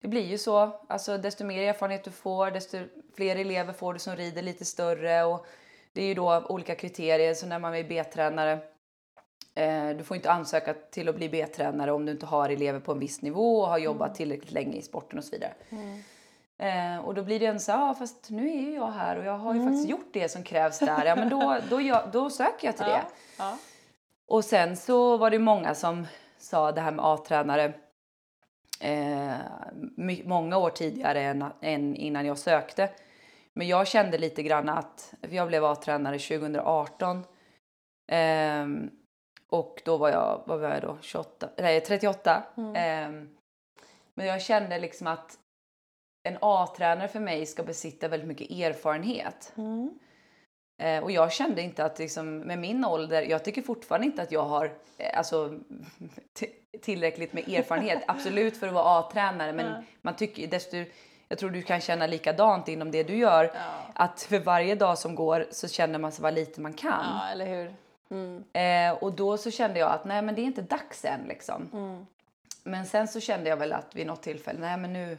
[0.00, 0.80] det blir ju så.
[0.88, 2.78] Alltså desto mer erfarenhet du får, desto
[3.16, 5.46] fler elever får du som rider lite större och
[5.92, 7.34] det är ju då olika kriterier.
[7.34, 8.58] Så när man är B-tränare,
[9.98, 12.98] du får inte ansöka till att bli B-tränare om du inte har elever på en
[12.98, 15.52] viss nivå och har jobbat tillräckligt länge i sporten och så vidare.
[16.58, 19.24] Eh, och då blir det en så ja, fast nu är ju jag här och
[19.24, 21.04] jag har ju faktiskt gjort det som krävs där.
[21.06, 23.02] Ja, men då, då, gör- då söker jag till det.
[23.38, 23.58] Ja.
[24.28, 26.06] Och sen så var det många som
[26.38, 27.72] sa det här med A-tränare
[28.80, 29.32] eh,
[30.24, 32.90] många år tidigare än, än innan jag sökte.
[33.52, 37.24] Men jag kände lite grann att, jag blev A-tränare 2018
[38.08, 38.90] ehm,
[39.54, 42.42] och då var jag, vad var jag då, 28, nej 38.
[42.74, 43.28] Ehm,
[44.14, 45.38] men jag kände liksom att
[46.28, 49.52] en A-tränare för mig ska besitta väldigt mycket erfarenhet.
[49.56, 49.98] Mm.
[50.82, 54.32] Eh, och jag kände inte att liksom, med min ålder, jag tycker fortfarande inte att
[54.32, 55.58] jag har eh, alltså,
[56.82, 58.02] tillräckligt med erfarenhet.
[58.08, 59.82] Absolut för att vara A-tränare men Ja.
[60.02, 60.76] man tycker desto,
[61.28, 63.44] jag tror du kan känna likadant inom det du gör.
[63.54, 63.60] Ja.
[63.94, 67.04] Att för varje dag som går så känner man sig vad lite man kan.
[67.04, 67.74] ja, eller hur?
[68.14, 68.44] Mm.
[68.52, 71.70] Eh, och då så kände jag att nej men det är inte dags än liksom.
[71.72, 72.06] Mm.
[72.62, 75.18] Men sen så kände jag väl att vid något tillfälle, nej men nu,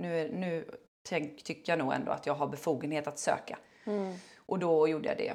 [0.00, 0.70] nu, nu
[1.08, 3.58] tänk, tycker jag nog ändå att jag har befogenhet att söka.
[3.84, 4.14] Mm.
[4.46, 5.32] Och då gjorde jag det.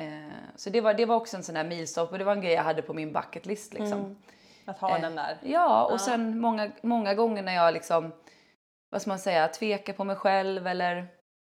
[0.00, 2.40] Eh, så det var, det var också en sån här milstolpe och det var en
[2.40, 3.98] grej jag hade på min bucket list liksom.
[3.98, 4.16] Mm.
[4.64, 5.38] Att ha Eh, den där.
[5.42, 5.98] Ja, och Ja.
[5.98, 8.12] sen många, många gånger när jag liksom,
[8.90, 11.06] vad ska man säga, tvekar på mig själv eller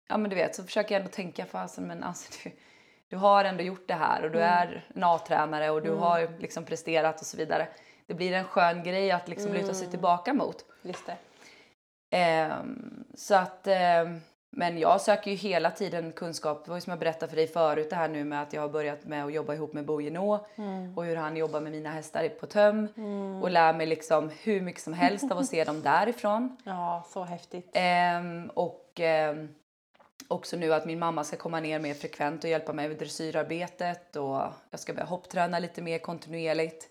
[0.09, 2.51] ja men du vet så försöker jag ändå tänka fasen men alltså du,
[3.09, 4.51] du har ändå gjort det här och du Mm.
[4.59, 7.69] är en A-tränare och du har liksom presterat och så vidare.
[8.07, 9.91] Det blir en skön grej att liksom luta sig Mm.
[9.91, 10.65] tillbaka mot.
[10.83, 11.05] Just.
[12.11, 16.65] Ehm, så att, ehm, men jag söker ju hela tiden kunskap.
[16.65, 18.61] Det var ju som jag berättade för dig förut det här nu med att jag
[18.63, 20.47] har börjat med att jobba ihop med Bo Genå
[20.97, 22.89] och hur han jobbar med mina hästar på töm
[23.43, 26.57] och lär mig liksom hur mycket som helst av att se dem därifrån.
[26.65, 27.71] Ja, så häftigt.
[27.73, 29.55] Ehm, och ehm,
[30.29, 34.17] också nu att min mamma ska komma ner mer frekvent och hjälpa mig med dressyrarbetet
[34.17, 36.89] och jag ska börja hoppträna lite mer kontinuerligt.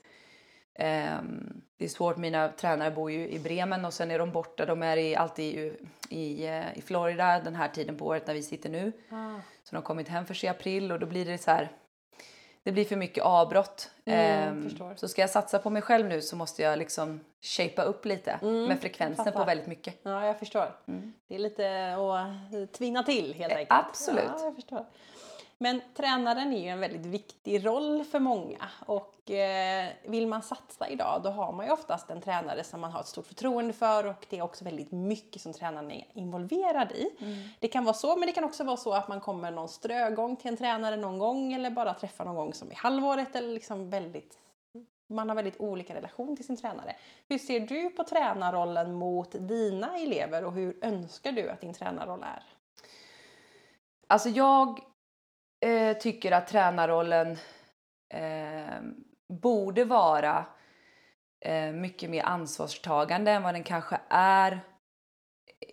[0.75, 4.65] Ehm, det är svårt, mina tränare bor ju i Bremen och sen är de borta.
[4.65, 5.73] De är i, alltid i,
[6.09, 8.91] i, eh, i Florida den här tiden på året när vi sitter nu.
[9.09, 9.39] Ah.
[9.63, 11.71] Så de har kommit hem först i april och då blir det så här.
[12.65, 13.91] Det blir för mycket avbrott.
[14.05, 17.83] Mm, Ehm, så ska jag satsa på mig själv nu så måste jag liksom shapea
[17.85, 19.45] upp lite Mm, med frekvensen på fattar.
[19.45, 19.95] väldigt mycket.
[20.03, 20.75] Ja, jag förstår.
[20.87, 21.13] Mm.
[21.27, 23.79] Det är lite att tvinna till helt Eh, enkelt.
[23.89, 24.23] absolut.
[24.37, 24.85] Ja, jag förstår.
[25.57, 30.89] Men tränaren är ju en väldigt viktig roll för många och eh, vill man satsa
[30.89, 34.05] idag då har man ju oftast en tränare som man har ett stort förtroende för
[34.05, 37.09] och det är också väldigt mycket som tränaren är involverad i.
[37.59, 40.35] Det kan vara så men det kan också vara så att man kommer någon strögång
[40.35, 43.89] till en tränare någon gång eller bara träffar någon gång som i halvåret eller liksom
[43.89, 44.37] väldigt
[45.07, 46.95] man har väldigt olika relation till sin tränare.
[47.27, 52.23] Hur ser du på tränarrollen mot dina elever och hur önskar du att din tränarroll
[52.23, 52.43] är?
[54.07, 54.79] Alltså jag
[55.65, 57.37] eh, tycker att tränarrollen
[58.13, 58.81] eh,
[59.27, 60.45] borde vara
[61.45, 64.59] eh, mycket mer ansvarstagande än vad den kanske är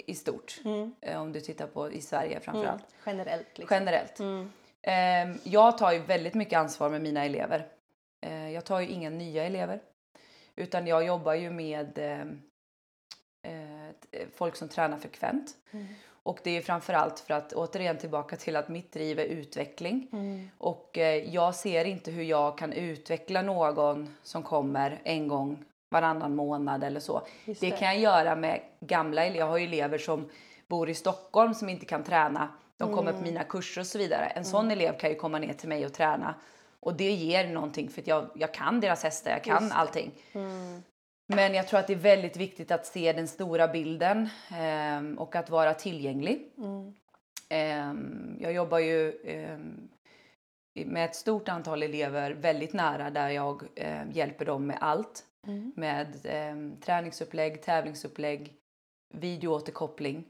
[0.07, 0.61] i stort.
[1.00, 2.85] Eh, om du tittar på i Sverige framförallt.
[3.07, 3.59] Generellt.
[3.59, 3.76] Liksom.
[3.76, 4.18] Generellt.
[4.20, 4.50] Mm.
[4.83, 7.68] Eh, jag tar ju väldigt mycket ansvar med mina elever.
[8.26, 9.83] Eh, jag tar ju inga nya elever.
[10.57, 12.26] Utan jag jobbar ju med eh,
[14.35, 15.57] folk som tränar frekvent.
[15.70, 15.87] Mm.
[16.23, 20.09] Och det är framförallt för att återigen tillbaka till att mitt driv är utveckling.
[20.13, 20.51] Mm.
[20.59, 26.37] Och eh, jag ser inte hur jag kan utveckla någon som kommer en gång varannan
[26.37, 27.23] månad eller så.
[27.45, 29.39] Just Det kan jag göra med gamla elever.
[29.41, 30.31] Jag har ju elever som
[30.69, 32.49] bor i Stockholm som inte kan träna.
[32.77, 34.27] De kommer på mina kurser och så vidare.
[34.27, 36.35] En sån elev kan ju komma ner till mig och träna
[36.83, 39.79] och det ger någonting för att jag, jag kan deras hästar, jag kan Just det.
[41.35, 45.37] Men jag tror att det är väldigt viktigt att se den stora bilden ehm, och
[45.37, 46.53] att vara tillgänglig.
[47.49, 49.88] Ehm, jag jobbar ju ehm,
[50.75, 55.25] med ett stort antal elever väldigt nära där jag eh, hjälper dem med allt.
[55.75, 58.53] Med ehm, träningsupplägg, tävlingsupplägg,
[59.14, 60.25] videoåterkoppling.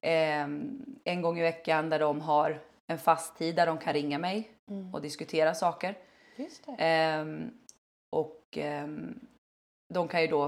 [0.00, 4.18] Ehm, en gång i veckan där de har en fast tid där de kan ringa
[4.18, 4.50] mig
[4.92, 5.94] och diskutera saker.
[6.36, 6.76] Just det.
[6.78, 7.50] Ehm,
[8.10, 9.20] och ehm,
[9.94, 10.44] de kan ju då,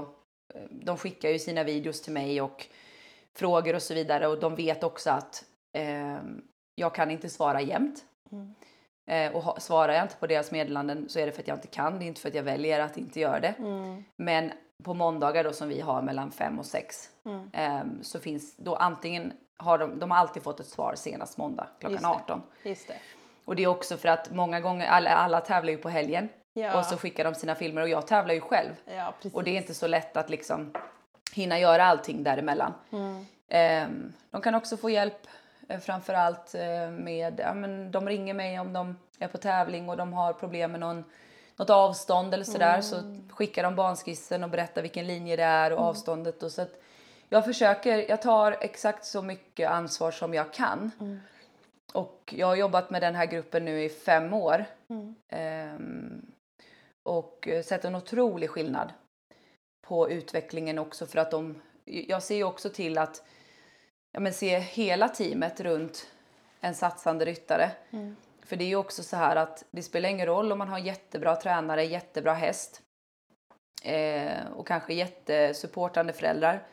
[0.53, 2.67] eh, de skickar ju sina videos till mig och
[3.33, 6.41] frågor och så vidare och de vet också att ehm,
[6.75, 8.05] jag kan inte svara jämt.
[8.31, 8.55] Mm.
[9.09, 11.57] Eh, och ha, svarar jag inte på deras meddelanden så är det för att jag
[11.57, 13.55] inte kan, det är inte för att jag väljer att inte göra det.
[13.59, 14.03] Mm.
[14.17, 14.51] Men
[14.83, 17.49] på måndagar då som vi har mellan fem och sex Mm.
[17.53, 21.67] ehm, så finns då antingen har de, de har alltid fått ett svar senast måndag
[21.79, 22.09] klockan Just det.
[22.09, 22.41] 18.
[22.63, 22.97] Just det.
[23.45, 26.79] Och det är också för att många gånger, alla, alla tävlar ju på helgen Ja.
[26.79, 28.73] och så skickar de sina filmer och jag tävlar ju själv.
[28.85, 29.13] ja.
[29.33, 30.73] Och det är inte så lätt att liksom
[31.33, 32.73] hinna göra allting däremellan.
[32.91, 33.25] Mm.
[33.47, 35.27] Ehm, de kan också få hjälp
[35.69, 39.97] eh, framförallt eh, med, ja, men de ringer mig om de är på tävling och
[39.97, 41.03] de har problem med någon,
[41.55, 45.79] något avstånd eller sådär så skickar de banskissen och berättar vilken linje det är och
[45.79, 46.43] avståndet.
[46.43, 46.65] Och så
[47.29, 50.91] jag försöker, jag tar exakt så mycket ansvar som jag kan.
[51.93, 54.65] Och jag har jobbat med den här gruppen nu i fem år.
[55.29, 56.30] Ehm,
[57.03, 58.93] och eh, sett en otrolig skillnad
[59.87, 63.23] på utvecklingen också för att de, jag ser ju också till att
[64.11, 66.07] ja, men se hela teamet runt
[66.59, 67.71] en satsande ryttare.
[68.45, 70.79] För det är ju också så här att det spelar ingen roll om man har
[70.79, 72.81] jättebra tränare, jättebra häst
[73.83, 76.67] eh, och kanske jättesupportande föräldrar.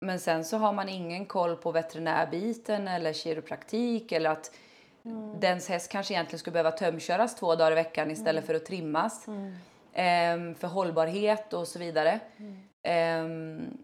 [0.00, 4.54] Men sen så har man ingen koll på veterinärbiten eller kiropraktik eller att
[5.40, 9.26] dens häst kanske egentligen skulle behöva tömköras två dagar i veckan istället för att trimmas.
[9.92, 12.20] Ehm, för hållbarhet och så vidare.
[12.82, 13.78] Ehm,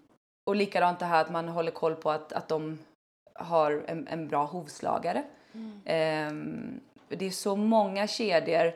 [0.46, 2.78] och likadant det här att man håller koll på att, att de
[3.34, 5.22] har en, en bra hovslagare.
[5.84, 8.72] Ehm, det är så många kedjor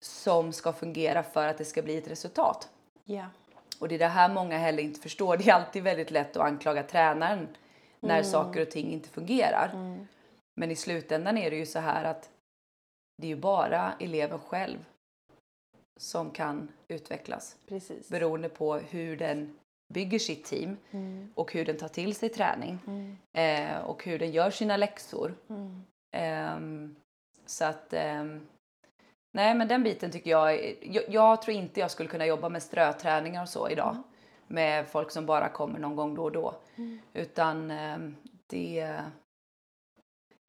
[0.00, 2.68] som ska fungera för att det ska bli ett resultat.
[3.04, 3.24] Ja.
[3.80, 5.36] Och det är det här många heller inte förstår.
[5.36, 7.48] Det är alltid väldigt lätt att anklaga tränaren
[8.00, 9.70] när saker och ting inte fungerar.
[10.58, 12.30] Men i slutändan är det ju så här att
[13.16, 14.78] det är ju bara eleven själv
[16.00, 18.08] som kan utvecklas Precis.
[18.08, 19.58] beroende på hur den
[19.94, 21.32] bygger sitt team Mm.
[21.34, 22.78] och hur den tar till sig träning
[23.32, 25.34] eh, och hur den gör sina läxor.
[25.48, 25.82] Mm.
[26.16, 26.96] Ehm,
[27.46, 28.46] så att ehm,
[29.32, 32.62] nej men den biten tycker jag, jag, jag tror inte jag skulle kunna jobba med
[32.62, 33.96] ströträningar och så idag
[34.46, 36.54] med folk som bara kommer någon gång då och då
[37.12, 38.16] utan ehm,
[38.46, 39.00] det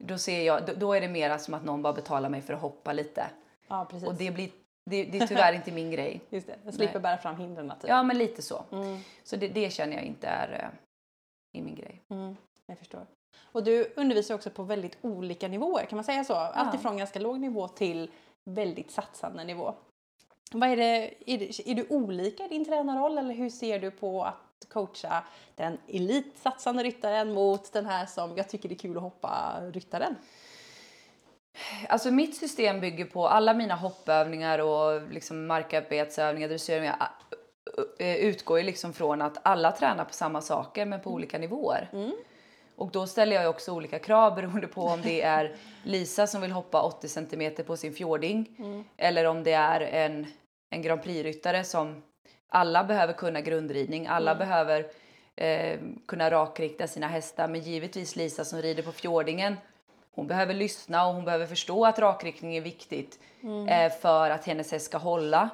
[0.00, 2.54] då ser jag, då, då är det mer som att någon bara betalar mig för
[2.54, 3.26] att hoppa lite
[3.68, 4.08] Ja, precis.
[4.08, 4.50] och det blir
[4.90, 6.20] det, det är tyvärr inte min grej.
[6.30, 6.56] Just det.
[6.64, 7.02] Jag slipper Nej.
[7.02, 7.72] bära fram hindren.
[7.80, 7.90] Typ.
[7.90, 8.64] Ja men lite så.
[8.72, 8.98] Mm.
[9.24, 12.02] Så det, det känner jag inte är eh, i min grej.
[12.08, 12.36] Mm,
[12.66, 13.06] jag förstår.
[13.52, 16.34] Och du undervisar också på väldigt olika nivåer, kan man säga så?
[16.34, 18.10] Allt ifrån ganska låg nivå till
[18.44, 19.74] väldigt satsande nivå.
[20.52, 23.90] Vad är, det, är, det, är du olika i din tränarroll eller hur ser du
[23.90, 24.34] på att
[24.68, 29.60] coacha den elitsatsande ryttaren mot den här som jag tycker det är kul att hoppa
[29.72, 30.16] ryttaren?
[31.88, 36.96] Alltså mitt system bygger på alla mina hoppövningar och liksom markarbetsövningar, dressörövningar
[37.98, 41.38] ä- ä- utgår ju liksom från att alla tränar på samma saker men på olika
[41.38, 41.88] nivåer.
[42.76, 46.52] Och då ställer jag också olika krav beroende på om det är Lisa som vill
[46.52, 48.56] hoppa 80 cm på sin fjording
[48.96, 50.26] eller om det är en,
[50.70, 52.02] en Grand Prix-ryttare som
[52.50, 54.86] alla behöver kunna grundridning, alla behöver
[55.36, 59.56] eh, kunna rakrikta sina hästar men givetvis Lisa som rider på fjordingen
[60.12, 63.18] hon behöver lyssna och hon behöver förstå att rakriktning är viktigt
[63.68, 65.50] eh, för att hennes häst ska hålla.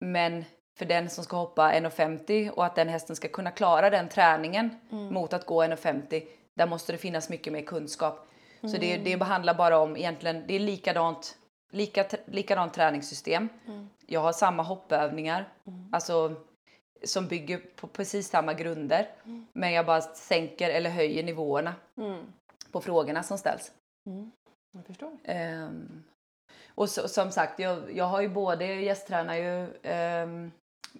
[0.00, 0.44] Men
[0.78, 4.70] för den som ska hoppa 1,50 och att den hästen ska kunna klara den träningen
[4.90, 6.22] mot att gå 1,50,
[6.54, 8.28] där måste det finnas mycket mer kunskap.
[8.60, 11.36] Så det, det handlar bara om egentligen, det är likadant,
[11.76, 13.48] lika, likadant träningssystem.
[14.06, 15.48] Jag har samma hoppövningar,
[15.92, 16.34] alltså
[17.04, 19.08] som bygger på precis samma grunder.
[19.52, 21.74] Men jag bara sänker eller höjer nivåerna
[22.72, 23.72] på frågorna som ställs.
[24.72, 25.10] Jag förstår.
[25.24, 26.04] Ehm,
[26.68, 30.50] och så, som sagt, jag, jag har ju både gästtränar ju ehm,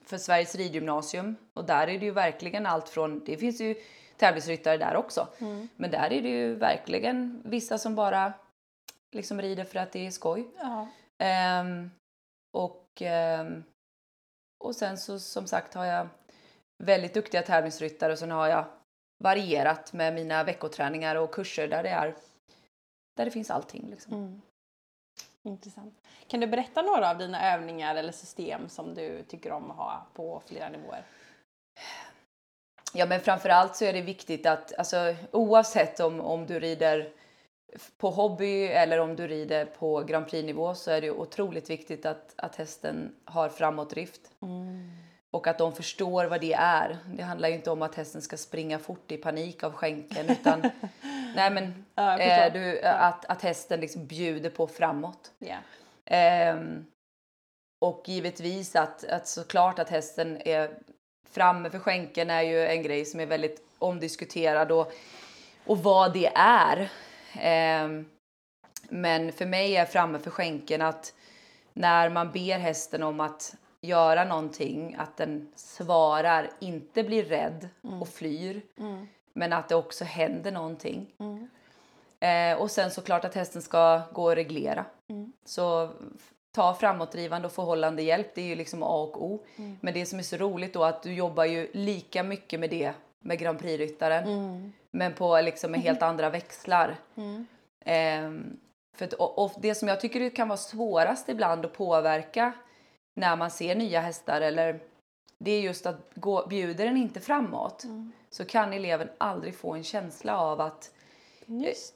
[0.04, 3.74] för Sveriges ridgymnasium och där är det ju verkligen allt från, det finns ju
[4.16, 5.28] tävlingsryttare där också,
[5.76, 8.32] men där är det ju verkligen vissa som bara
[9.16, 10.48] liksom rider för att det är skoj.
[10.58, 10.88] Ja.
[11.18, 11.90] Ehm,
[12.52, 13.64] och, ehm,
[14.64, 16.08] och sen så som sagt har jag
[16.84, 18.64] väldigt duktiga tävlingsryttare och sen har jag
[19.24, 22.16] varierat med mina veckoträningar och kurser där det är
[23.16, 23.90] där det finns allting.
[23.90, 24.12] Liksom.
[24.12, 24.40] Mm.
[25.42, 25.94] Intressant.
[26.26, 30.06] Kan du berätta några av dina övningar eller system som du tycker om att ha
[30.14, 31.04] på flera nivåer?
[32.92, 37.12] Ja men framförallt så är det viktigt att alltså, oavsett om, om du rider
[37.98, 42.34] på hobby eller om du rider på Grand Prix-nivå så är det otroligt viktigt att,
[42.36, 44.20] att hästen har framåtdrift.
[44.42, 44.90] Mm.
[45.30, 46.98] Och att de förstår vad det är.
[47.06, 50.60] Det handlar inte om att hästen ska springa fort i panik av skänken utan
[51.36, 55.30] nej men, ja, eh, du, att, att hästen liksom bjuder på framåt.
[55.40, 56.50] Yeah.
[56.50, 56.62] Eh,
[57.80, 60.70] och givetvis att, att såklart att hästen är
[61.30, 64.92] framme för skänken är ju en grej som är väldigt omdiskuterad och,
[65.66, 66.90] och vad det är.
[67.38, 68.02] Eh,
[68.88, 71.14] men för mig är framme för skänken att
[71.72, 78.02] när man ber hästen om att göra någonting, att den svarar, inte blir rädd mm.
[78.02, 79.08] och flyr, mm.
[79.32, 81.06] men att det också händer någonting.
[81.18, 81.48] Mm.
[82.20, 84.84] Eh, och sen såklart att hästen ska gå och reglera.
[85.08, 85.32] Mm.
[85.44, 85.90] Så
[86.52, 89.44] ta framåtdrivande och förhållande hjälp, det är ju liksom A och O.
[89.56, 89.78] Mm.
[89.80, 92.92] Men det som är så roligt då att du jobbar ju lika mycket med det
[93.20, 94.72] med Grand Prix-ryttaren.
[94.96, 96.96] Men på liksom med helt andra växlar.
[97.84, 98.30] Eh,
[98.96, 102.52] för och, och det som jag tycker kan vara svårast ibland att påverka
[103.14, 104.80] när man ser nya hästar eller
[105.38, 108.12] det är just att gå, bjuder den inte framåt mm.
[108.30, 110.92] så kan eleven aldrig få en känsla av att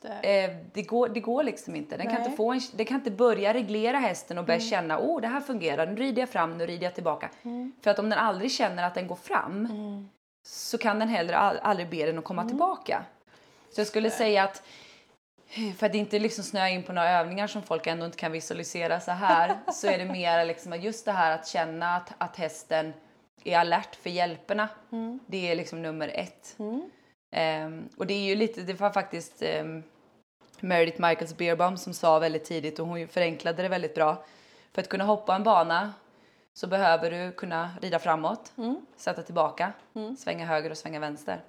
[0.02, 0.44] det.
[0.44, 1.96] Eh, det, går, det går liksom inte.
[1.96, 4.70] Den kan inte, få en, den kan inte börja reglera hästen och börja mm.
[4.70, 7.30] känna åh oh, det här fungerar, nu rider jag fram, nu rider jag tillbaka.
[7.42, 7.72] Mm.
[7.80, 10.08] För att om den aldrig känner att den går fram mm.
[10.42, 12.48] Så kan den heller aldrig be den att komma mm.
[12.48, 13.04] tillbaka.
[13.70, 14.62] Så jag skulle säga att
[15.76, 19.00] för att inte liksom snöa in på några övningar som folk ändå inte kan visualisera
[19.00, 22.92] så här så är det mer liksom just det här att känna att, att hästen
[23.44, 24.68] är alert för hjälperna.
[24.92, 25.20] Mm.
[25.26, 26.56] Det är liksom nummer ett.
[26.58, 26.90] Mm.
[27.66, 29.82] Um, och det är ju lite, det var faktiskt um,
[30.60, 34.24] Meredith Michaels Beerbaum som sa väldigt tidigt och hon förenklade det väldigt bra.
[34.72, 35.92] För att kunna hoppa en bana
[36.60, 38.76] så behöver du kunna rida framåt, mm.
[38.96, 40.16] sätta tillbaka, mm.
[40.16, 41.40] svänga höger och svänga vänster.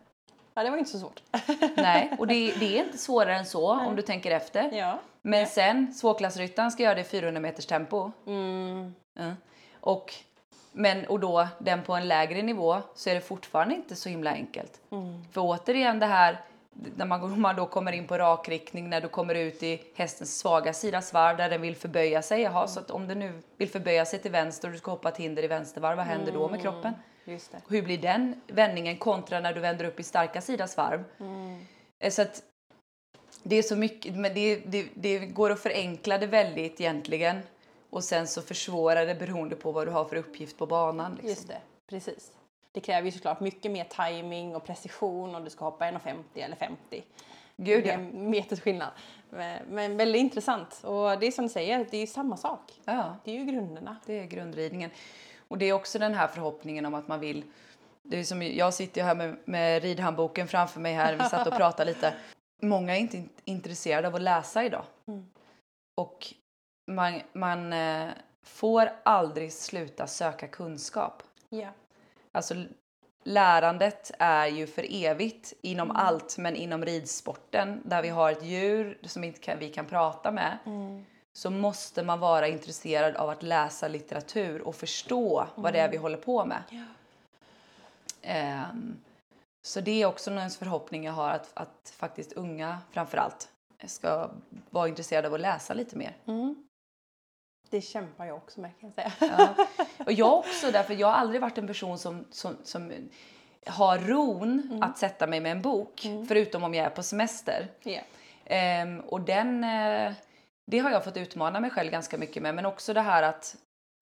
[0.54, 1.24] Ja, det var inte så svårt.
[1.76, 3.88] Nej, och det, det är inte svårare än så Nej.
[3.88, 4.72] om du tänker efter.
[4.72, 5.00] Ja.
[5.22, 5.46] Men ja.
[5.46, 8.12] sen, svårklassryttaren ska göra det i 400 meters tempo.
[8.28, 8.96] Mm.
[9.20, 9.34] Mm.
[9.80, 10.14] Och,
[10.72, 14.32] men, och då den på en lägre nivå så är det fortfarande inte så himla
[14.32, 14.82] enkelt.
[14.92, 15.24] Mm.
[15.32, 16.42] För återigen det här
[16.96, 20.74] när man, man då kommer in på rakriktning, när du kommer ut i hästens svaga
[20.74, 22.42] sida svarv där den vill förböja sig.
[22.42, 25.10] Jaha, så att om den nu vill förböja sig till vänster och du ska hoppa
[25.10, 26.62] ett hinder i vänstervarv, vad händer då med mm.
[26.62, 26.94] kroppen?
[27.70, 31.04] Hur blir den vändningen kontra när du vänder upp i starka sidas varv?
[31.20, 31.66] Mm.
[32.00, 32.44] Eh, så att
[33.44, 37.40] det är så mycket, men det, det, det går att förenkla det väldigt egentligen
[37.90, 41.12] och sen så försvårar det beroende på vad du har för uppgift på banan.
[41.12, 41.30] Liksom.
[41.30, 42.32] Just det, precis.
[42.72, 46.56] Det kräver ju såklart mycket mer timing och precision om du ska hoppa 1,50 eller
[46.56, 47.04] 50.
[47.58, 48.90] Gud, det är meters skillnad.
[49.30, 50.82] Men, men, väldigt intressant.
[50.84, 52.80] Och det är som du säger, det är samma sak.
[52.86, 53.16] Ja.
[53.24, 53.96] Det är ju grunderna.
[54.06, 54.90] Det är grundridningen.
[55.48, 57.44] Och det är också den här förhoppningen om att man vill
[58.04, 61.48] det är som, jag sitter ju här med, med ridhandboken framför mig här, vi satt
[61.48, 62.14] och pratade lite.
[62.62, 64.84] Många är inte intresserade av att läsa idag.
[65.08, 65.26] Mm.
[65.98, 66.34] Och
[66.92, 68.10] man, man eh,
[68.44, 71.24] får aldrig sluta söka kunskap.
[71.50, 71.74] Yeah.
[72.32, 72.56] Alltså
[73.24, 76.02] lärandet är ju för evigt inom mm.
[76.06, 80.32] allt, men inom ridsporten där vi har ett djur som inte kan, vi kan prata
[80.32, 80.58] med.
[80.66, 85.52] Mm så måste man vara intresserad av att läsa litteratur och förstå mm.
[85.56, 86.02] vad det är vi mm.
[86.02, 86.64] håller på med.
[86.70, 86.86] Ja.
[88.72, 88.98] Um,
[89.62, 93.50] så det är också någon förhoppning jag har att, att faktiskt unga framförallt
[93.86, 94.32] ska
[94.70, 96.18] vara intresserade av att läsa lite mer.
[96.26, 96.68] Mm.
[97.72, 99.56] Det kämpar jag också med kan jag säga.
[99.58, 99.68] Ja.
[100.06, 102.92] Och jag också därför jag har aldrig varit en person som, som, som
[103.66, 104.84] har ron mm.
[104.84, 106.26] att sätta mig med en bok mm.
[106.28, 107.68] förutom om jag är på semester.
[107.84, 108.88] Yeah.
[108.88, 110.14] Um, och den uh,
[110.66, 112.56] det har jag fått utmana mig själv ganska mycket med.
[112.56, 113.56] Men också det här att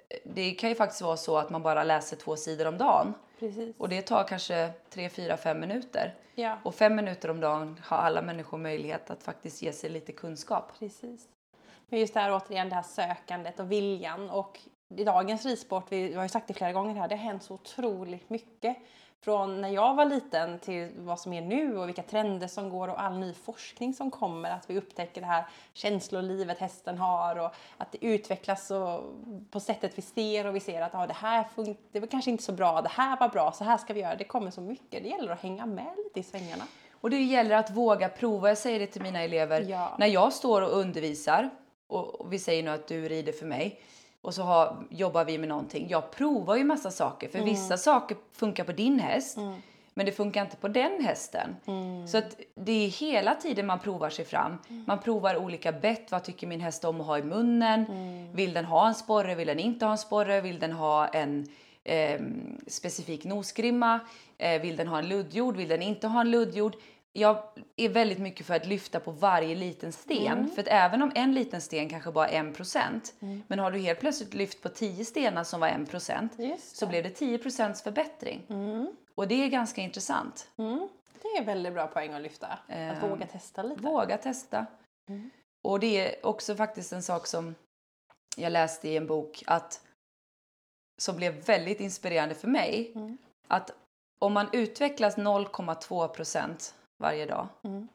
[0.09, 3.13] eh, det kan ju faktiskt vara så att man bara läser två sidor om dagen.
[3.39, 3.75] Precis.
[3.77, 6.15] Och det tar kanske tre, fyra, fem minuter.
[6.35, 6.57] Ja.
[6.63, 10.71] Och fem minuter om dagen har alla människor möjlighet att faktiskt ge sig lite kunskap.
[10.79, 11.27] Precis.
[11.89, 14.59] Men just det här återigen det här sökandet och viljan och
[14.95, 17.53] i dagens ridsport, vi har ju sagt det flera gånger här, det har hänt så
[17.53, 18.77] otroligt mycket
[19.21, 22.87] från när jag var liten till vad som är nu och vilka trender som går
[22.87, 24.51] och all ny forskning som kommer.
[24.51, 29.03] Att vi upptäcker det här känslolivet hästen har och att det utvecklas och
[29.51, 31.45] på sättet vi ser och vi ser att ah, det här
[31.91, 34.15] det var kanske inte så bra, det här var bra, så här ska vi göra.
[34.15, 35.03] Det kommer så mycket.
[35.03, 36.63] Det gäller att hänga med lite i svängarna.
[36.91, 38.47] Och det gäller att våga prova.
[38.47, 39.95] Jag säger det till mina elever ja.
[39.99, 41.49] när jag står och undervisar
[41.89, 43.81] och vi säger nu att du rider för mig
[44.21, 45.87] och så har, jobbar vi med någonting.
[45.89, 47.49] Jag provar ju massa saker för mm.
[47.49, 49.37] vissa saker funkar på din häst.
[49.37, 49.61] Mm.
[49.93, 51.55] Men det funkar inte på den hästen.
[51.65, 52.07] Mm.
[52.07, 54.57] Så att det är hela tiden man provar sig fram.
[54.85, 56.11] Man provar olika bett.
[56.11, 57.85] Vad tycker min häst om att ha i munnen?
[57.85, 58.33] Mm.
[58.33, 59.35] Vill den ha en sporre?
[59.35, 60.41] Vill den inte ha en sporre?
[60.41, 61.47] Vill den ha en
[61.83, 62.21] eh,
[62.67, 63.99] specifik nosgrimma?
[64.37, 65.57] Eh, vill den ha en luddjord?
[65.57, 66.75] Vill den inte ha en luddjord?
[67.13, 67.43] Jag
[67.75, 70.37] är väldigt mycket för att lyfta på varje liten sten.
[70.37, 70.49] Mm.
[70.49, 73.99] För att även om en liten sten kanske bara är 1% men har du helt
[73.99, 78.45] plötsligt lyft på 10 stenar som var 1% Just så blev det 10% förbättring.
[79.15, 80.49] Och det är ganska intressant.
[80.57, 80.89] Mm.
[81.21, 82.47] Det är en väldigt bra poäng att lyfta.
[82.47, 83.81] Att Ehm, våga testa lite.
[83.81, 84.65] Våga testa.
[85.09, 85.29] Mm.
[85.63, 87.55] Och det är också faktiskt en sak som
[88.37, 89.81] jag läste i en bok att
[90.97, 92.91] som blev väldigt inspirerande för mig.
[92.95, 93.17] Mm.
[93.47, 93.71] Att
[94.19, 96.07] om man utvecklas 0,2
[96.99, 97.47] varje dag.
[97.63, 97.87] Mm.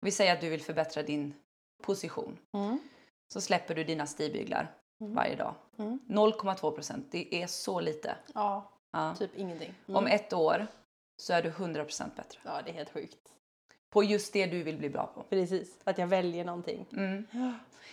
[0.00, 1.34] Vi säger att du vill förbättra din
[1.82, 2.38] position.
[2.52, 2.78] Mm.
[3.32, 5.14] Så släpper du dina stigbyglar Mm.
[5.14, 5.54] varje dag.
[5.78, 5.98] Mm.
[6.06, 8.16] 0,2% det är så lite.
[8.34, 9.14] Ja, Ja.
[9.18, 9.74] typ ingenting.
[9.88, 9.96] Mm.
[9.98, 10.66] Om ett år
[11.22, 12.38] så är du 100% bättre.
[12.44, 13.18] Ja, det är helt sjukt.
[13.90, 15.22] På just det du vill bli bra på.
[15.22, 16.86] Precis, att jag väljer någonting.
[16.92, 17.26] Mm.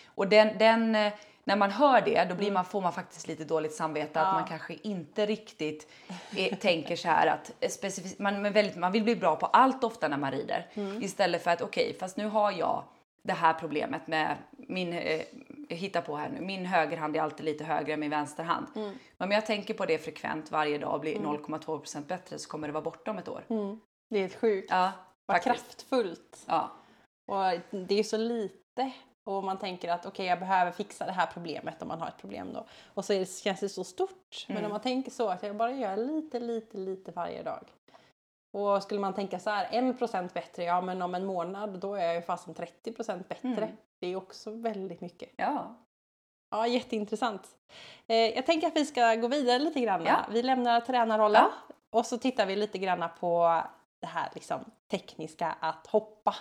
[0.05, 1.14] Och den, den, eh,
[1.50, 4.22] när man hör det då blir man, får man faktiskt lite dåligt samvete Mm.
[4.22, 4.30] Ja.
[4.30, 5.91] att man kanske inte riktigt
[6.36, 10.08] är, tänker så här att specifikt, man, väldigt, man vill bli bra på allt ofta
[10.08, 10.68] när man rider.
[10.74, 11.04] Mm.
[11.04, 12.84] Istället för att okej, fast nu har jag
[13.24, 15.22] det här problemet med min, eh,
[15.70, 18.68] jag hittar på här nu, min högerhand är alltid lite högre än min vänsterhand.
[18.76, 18.93] Mm.
[19.18, 22.68] Men om jag tänker på det frekvent varje dag och blir 0,2% bättre så kommer
[22.68, 23.45] det vara borta om ett år.
[23.50, 23.80] Mm.
[24.10, 24.68] Det är helt sjukt.
[24.72, 24.91] Ja,
[25.26, 26.43] Vad kraftfullt.
[26.47, 26.72] Ja.
[27.28, 28.91] Och det är så lite.
[29.30, 32.17] Och man tänker att okej, jag behöver fixa det här problemet om man har ett
[32.17, 32.65] problem då.
[32.93, 34.45] Och så det, känns det så stort.
[34.47, 34.65] Men Mm.
[34.65, 37.63] om man tänker så att jag bara gör lite, lite, lite varje dag.
[38.57, 41.95] Och skulle man tänka så här, en procent bättre, ja men om en månad då
[41.95, 43.47] är jag ju fasen 30 procent bättre.
[43.47, 43.69] Mm.
[43.99, 45.30] Det är också väldigt mycket.
[45.36, 45.75] ja.
[46.51, 47.47] Ja, jätteintressant.
[48.07, 50.05] Eh, jag tänker att vi ska gå vidare lite grann.
[50.05, 50.25] Ja.
[50.30, 51.73] Vi lämnar tränarrollen Ja.
[51.89, 53.61] och så tittar vi lite grann på
[54.01, 54.59] det här liksom,
[54.91, 56.36] tekniska att hoppa.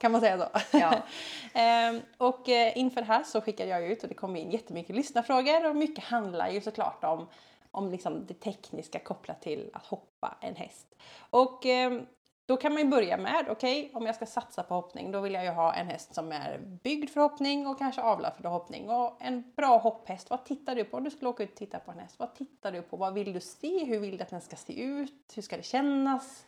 [0.00, 0.78] Kan man säga så?
[0.78, 0.92] Ja.
[1.54, 4.96] Ehm, och eh, inför det här så skickade jag ut och det kom in jättemycket
[4.96, 7.28] lyssnarfrågor och mycket handlar ju såklart om,
[7.70, 10.94] om liksom det tekniska kopplat till att hoppa en häst.
[11.30, 12.06] Och ehm,
[12.50, 15.34] då kan man ju börja med, okej, om jag ska satsa på hoppning då vill
[15.34, 18.90] jag ju ha en häst som är byggd för hoppning och kanske avlad för hoppning.
[18.90, 20.96] Och en bra hopphäst, vad tittar du på?
[20.96, 22.96] Om du skulle åka ut och titta på en häst, vad tittar du på?
[22.96, 23.84] Vad vill du se?
[23.84, 25.32] Hur vill du att den ska se ut?
[25.34, 26.46] Hur ska det kännas?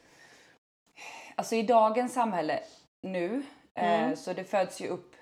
[1.34, 2.60] Alltså i dagens samhälle
[3.02, 3.42] nu
[3.74, 4.16] Mm.
[4.16, 5.16] så det föds ju upp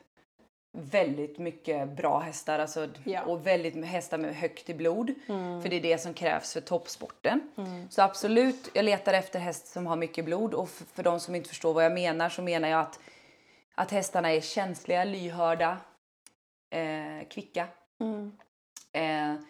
[0.79, 3.23] väldigt mycket bra hästar alltså, Ja.
[3.23, 5.15] och väldigt hästar med högt i blod.
[5.29, 5.63] Mm.
[5.63, 7.41] För det är det som krävs för toppsporten.
[7.57, 7.91] Mm.
[7.91, 11.35] Så absolut, jag letar efter häst som har mycket blod och för, för de som
[11.35, 13.01] inte förstår vad jag menar så menar jag att,
[13.75, 15.79] att hästarna är känsliga, lyhörda,
[16.75, 17.67] eh, kvicka.
[18.01, 18.33] Mm.
[18.93, 19.43] Eh,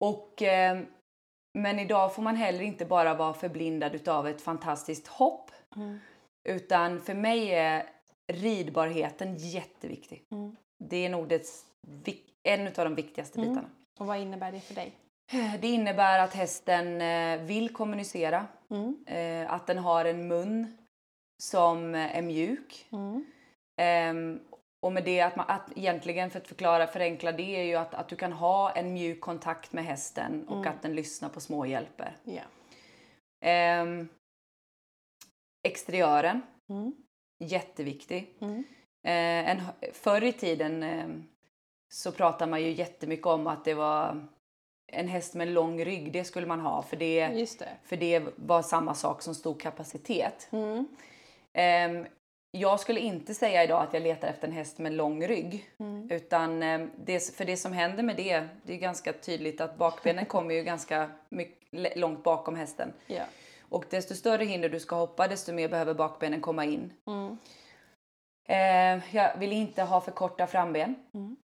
[0.00, 0.78] och, eh,
[1.58, 5.50] men idag får man heller inte bara vara förblindad utav ett fantastiskt hopp.
[6.44, 7.86] Utan för mig är
[8.32, 10.22] ridbarheten jätteviktig.
[10.32, 10.56] Mm.
[10.78, 11.46] Det är nog det,
[12.42, 13.50] en av de viktigaste Mm.
[13.50, 13.68] bitarna.
[13.98, 14.92] Och vad innebär det för dig?
[15.60, 19.04] Det innebär att hästen eh, vill kommunicera, Mm.
[19.06, 20.78] eh, att den har en mun
[21.42, 22.86] som är mjuk.
[22.92, 23.24] Mm.
[23.80, 24.40] Ehm,
[24.82, 27.94] och med det att, man, att egentligen för att förklara, förenkla det är ju att,
[27.94, 30.68] att du kan ha en mjuk kontakt med hästen och Mm.
[30.68, 32.16] att den lyssnar på små hjälper.
[33.40, 34.08] Ehm,
[35.64, 36.92] exteriören, Mm.
[37.38, 38.36] jätteviktig.
[38.40, 38.64] Mm.
[39.06, 39.62] Eh, en,
[39.92, 41.06] förr i tiden eh,
[41.92, 44.26] så pratar man ju jättemycket om att det var
[44.92, 47.68] en häst med lång rygg, det skulle man ha för det, det.
[47.84, 50.48] för det var samma sak som stor kapacitet.
[50.52, 50.86] Mm.
[51.52, 52.06] Ehm,
[52.50, 55.70] jag skulle inte säga idag att jag letar efter en häst med lång rygg.
[55.78, 56.10] Mm.
[56.10, 60.26] Utan eh, det, för det som händer med det, det är ganska tydligt att bakbenen
[60.26, 62.92] kommer ju ganska mycket, långt bakom hästen.
[63.06, 63.22] Ja.
[63.74, 66.92] Och desto större hinder du ska hoppa, desto mer behöver bakbenen komma in.
[67.06, 67.38] Mm.
[68.48, 71.36] Eh, jag vill inte ha för korta framben Mm.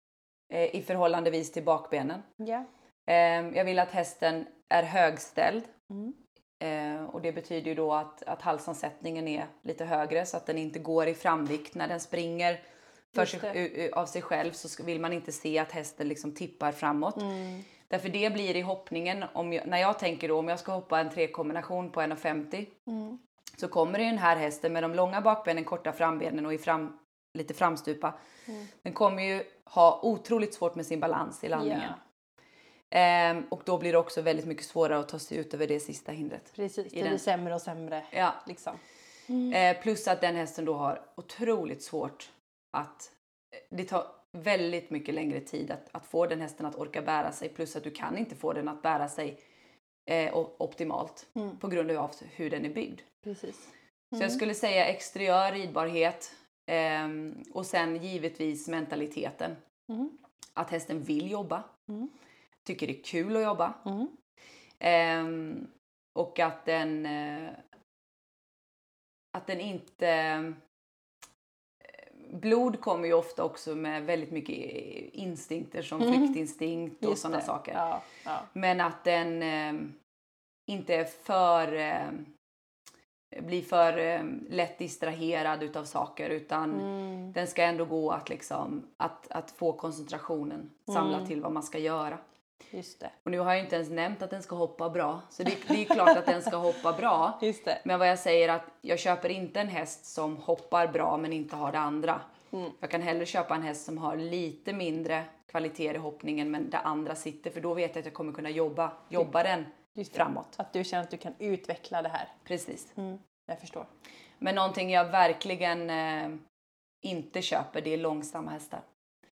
[0.53, 2.23] eh, i förhållandevis till bakbenen.
[2.37, 2.65] Ja.
[3.07, 5.65] Eh, jag vill att hästen är högställd.
[5.91, 6.13] Mm.
[6.61, 10.59] Eh, och det betyder ju då att, att halsansättningen är lite högre så att den
[10.59, 12.61] inte går i framvikt när den springer
[13.27, 17.17] sig, av sig själv så vill man inte se att hästen liksom tippar framåt.
[17.17, 17.63] Mm.
[17.91, 21.01] Därför det blir i hoppningen, om jag, när jag tänker då om jag ska hoppa
[21.01, 23.19] en trekombination på 1,50 Mm.
[23.57, 26.99] så kommer den här hästen med de långa bakbenen, korta frambenen och i fram,
[27.39, 28.15] lite framstupa.
[28.47, 28.67] Mm.
[28.83, 31.81] Den kommer ju ha otroligt svårt med sin balans i landningen.
[31.81, 31.95] Ja.
[32.91, 35.81] Ehm, och då blir det också väldigt mycket svårare att ta sig ut över det
[35.81, 36.53] sista hindret.
[36.57, 38.05] Precis, det den- blir sämre och sämre.
[38.11, 38.35] Ja.
[38.47, 38.75] Liksom.
[39.55, 42.31] Eh, plus att den hästen då har otroligt svårt
[42.77, 43.11] att...
[43.71, 44.07] Det tar
[44.43, 47.49] väldigt mycket längre tid att, att få den hästen att orka bära sig.
[47.49, 49.41] Plus att du kan inte få den att bära sig
[50.11, 51.57] eh, optimalt Mm.
[51.59, 53.01] på grund av hur den är byggd.
[53.25, 53.69] Precis.
[54.17, 56.37] Så jag skulle säga exteriör ridbarhet
[56.67, 59.57] ehm, och sen givetvis mentaliteten.
[59.93, 60.19] Mm.
[60.55, 62.09] Att hästen vill jobba, Mm.
[62.67, 64.09] tycker det är kul att jobba Mm.
[64.79, 65.67] ehm,
[66.19, 67.51] och att den eh,
[69.37, 70.53] att den inte eh,
[72.33, 74.57] Blod kommer ju ofta också med väldigt mycket
[75.15, 76.15] instinkter som Mm.
[76.15, 77.73] flyktinstinkt och sådana saker.
[77.73, 78.41] Ja, ja.
[78.53, 79.83] Men att den eh,
[80.67, 82.11] inte är för eh,
[83.43, 87.33] blir för eh, lätt distraherad utav saker utan Mm.
[87.33, 91.29] den ska ändå gå att liksom att, att få koncentrationen samla Mm.
[91.29, 92.19] till vad man ska göra.
[92.71, 93.11] Just det.
[93.23, 95.83] Och nu har jag inte ens nämnt att den ska hoppa bra så det, det
[95.83, 97.39] är klart att den ska hoppa bra.
[97.43, 97.79] Just det.
[97.85, 101.33] Men vad jag säger är att jag köper inte en häst som hoppar bra men
[101.33, 102.21] inte har det andra.
[102.51, 102.71] Mm.
[102.81, 106.79] Jag kan hellre köpa en häst som har lite mindre kvaliteter i hoppningen men det
[106.79, 109.65] andra sitter för då vet jag att jag kommer kunna jobba, jobba den
[110.13, 110.55] framåt.
[110.57, 112.29] Att du känner att du kan utveckla det här.
[112.45, 112.93] Precis.
[112.97, 113.19] Mm.
[113.47, 113.87] Jag förstår.
[114.39, 116.39] Men någonting jag verkligen eh,
[117.03, 118.81] inte köper det är långsamma hästar.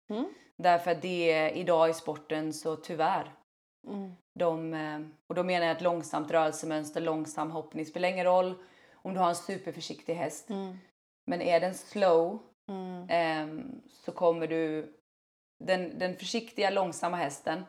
[0.09, 0.25] Mm.
[0.57, 3.33] Därför att det är idag i sporten så tyvärr.
[3.87, 4.11] Mm.
[4.39, 7.85] De, eh, och då menar jag ett långsamt rörelsemönster, långsam hoppning.
[7.85, 8.55] Spelar ingen roll
[8.93, 10.49] om du har en superförsiktig häst.
[10.49, 10.77] Mm.
[11.25, 12.39] Men är den slow
[12.69, 13.05] Mm.
[13.09, 14.93] ehm, så kommer du...
[15.63, 17.63] Den, den försiktiga långsamma hästen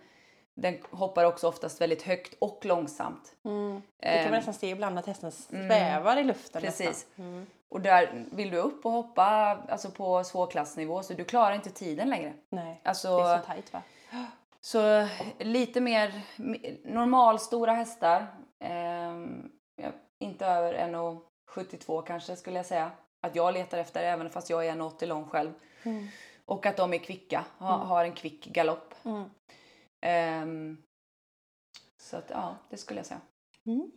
[0.54, 3.34] den hoppar också oftast väldigt högt och långsamt.
[3.44, 3.82] Mm.
[4.00, 6.62] Det kan Ehm, man nästan se ibland att hästen svävar i luften.
[6.62, 7.06] Precis.
[7.16, 7.46] Mm.
[7.68, 9.24] Och där vill du upp och hoppa
[9.68, 12.32] alltså på svårklassnivå så du klarar inte tiden längre.
[12.50, 13.82] Nej, Alltså, det är så tajt va?
[14.60, 16.22] Så lite mer
[16.84, 18.26] normalstora hästar.
[19.76, 22.90] ja, inte över 1,72 kanske skulle jag säga.
[23.20, 25.52] Att jag letar efter även fast jag är 1,80 lång själv.
[25.82, 26.08] Mm.
[26.46, 27.86] Och att de är kvicka, ha, Mm.
[27.86, 28.94] har en kvick galopp.
[30.04, 30.42] Mm.
[30.42, 30.76] Ehm,
[32.00, 33.20] så att ja, det skulle jag säga.
[33.66, 33.90] Mm.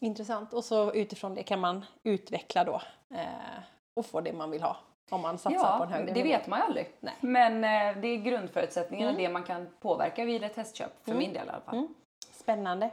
[0.00, 0.52] Intressant.
[0.52, 2.82] Och så utifrån det kan man utveckla då
[3.14, 3.62] eh,
[3.96, 4.76] och få det man vill ha.
[5.10, 6.28] Om man satsar på en Ja, högre det nivå.
[6.38, 6.88] vet man ju aldrig.
[7.00, 7.14] Nej.
[7.20, 9.22] Men eh, det är grundförutsättningarna, Mm.
[9.22, 10.92] det man kan påverka vid ett hästköp.
[11.04, 11.18] För Mm.
[11.18, 11.74] min del i alla fall.
[11.78, 11.94] Mm.
[12.32, 12.90] Spännande.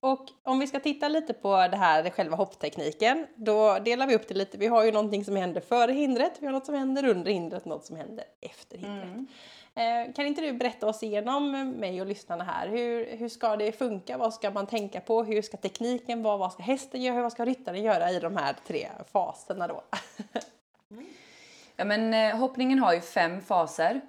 [0.00, 4.28] Och om vi ska titta lite på det här, själva hopptekniken, då delar vi upp
[4.28, 4.58] det lite.
[4.58, 7.64] Vi har ju någonting som händer före hindret, vi har något som händer under hindret,
[7.64, 9.28] något som händer efter hindret.
[9.78, 13.72] Eh, kan inte du berätta oss igenom, mig och lyssnarna här, hur, hur ska det
[13.72, 14.18] funka?
[14.18, 15.22] Vad ska man tänka på?
[15.22, 16.36] Hur ska tekniken vara?
[16.36, 17.22] Vad ska hästen göra?
[17.22, 19.82] Vad ska ryttaren göra i de här tre faserna då?
[21.80, 24.00] Ja, men, eh, hoppningen har ju fem faser.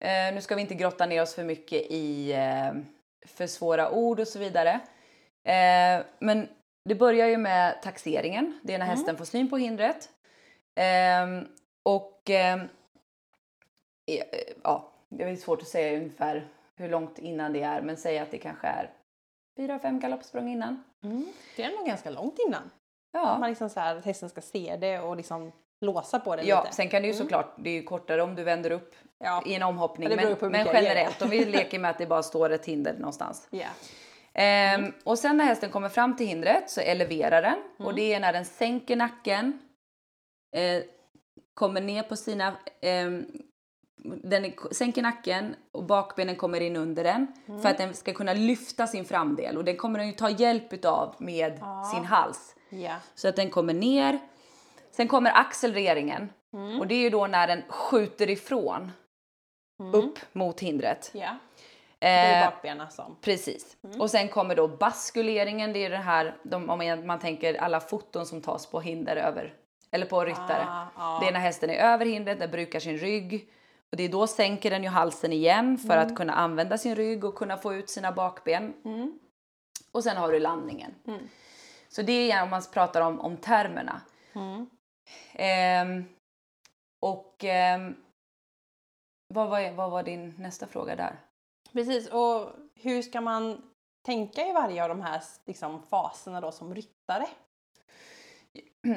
[0.00, 2.72] Eh, nu ska vi inte grotta ner oss för mycket i eh,
[3.26, 4.80] för svåra ord och så vidare.
[5.44, 6.48] Eh, men
[6.84, 8.60] det börjar ju med taxeringen.
[8.62, 8.96] Det är när Mm.
[8.96, 10.08] hästen får syn på hindret.
[10.74, 11.42] Eh,
[11.82, 12.54] och eh,
[14.06, 14.24] eh,
[14.64, 18.30] ja, det är svårt att säga ungefär hur långt innan det är, men säg att
[18.30, 18.90] det kanske är
[19.56, 20.84] fyra, fem galoppsprång innan.
[21.56, 22.70] Det är nog ganska långt innan.
[23.12, 26.42] Ja, Man liksom så här, att hästen ska se det och liksom låsa på det
[26.42, 26.74] ja lite.
[26.76, 27.24] sen kan det ju Mm.
[27.24, 29.42] såklart, det är ju kortare om du vänder upp Ja.
[29.46, 30.08] i en omhoppning.
[30.08, 33.48] Men, men generellt, om vi leker med att det bara står ett hinder någonstans.
[33.50, 33.66] Ja.
[34.34, 37.86] Ehm, och sen när hästen kommer fram till hindret så eleverar den Mm.
[37.86, 39.58] och det är när den sänker nacken,
[40.56, 40.82] eh,
[41.54, 43.26] kommer ner på sina, ehm,
[44.04, 47.62] den sänker nacken och bakbenen kommer in under den Mm.
[47.62, 50.72] för att den ska kunna lyfta sin framdel och den kommer den ju ta hjälp
[50.72, 51.90] utav med Ja.
[51.94, 52.54] sin hals.
[52.68, 52.94] Ja.
[53.14, 54.18] Så att den kommer ner.
[54.90, 56.80] Sen kommer acceleringen Mm.
[56.80, 58.92] och det är ju då när den skjuter ifrån
[59.80, 59.94] Mm.
[59.94, 61.10] upp mot hindret.
[61.14, 61.36] Ja.
[61.98, 63.16] Det är Eh, bakbenen som.
[63.22, 63.76] Precis.
[63.84, 64.00] Mm.
[64.00, 65.72] Och sen kommer då baskuleringen.
[65.72, 69.16] Det är det här, de, om man, man tänker alla foton som tas på hinder
[69.16, 69.54] över,
[69.90, 70.66] eller på ryttare.
[70.68, 71.18] Ah, ja.
[71.22, 73.48] Det är när hästen är över hindret, den brukar sin rygg.
[73.90, 77.24] Och det är då sänker den ju halsen igen för att kunna använda sin rygg
[77.24, 78.74] och kunna få ut sina bakben.
[78.84, 79.18] Mm.
[79.92, 80.94] Och sen har du landningen.
[81.06, 81.28] Mm.
[81.88, 84.00] Så det är om man pratar om, om termerna.
[84.32, 84.70] Mm.
[85.32, 86.04] Ehm,
[87.00, 87.96] och ehm,
[89.34, 91.16] vad, var, vad var din nästa fråga där?
[91.72, 93.62] Precis, och hur ska man
[94.06, 97.26] tänka i varje av de här liksom, faserna då som ryttare?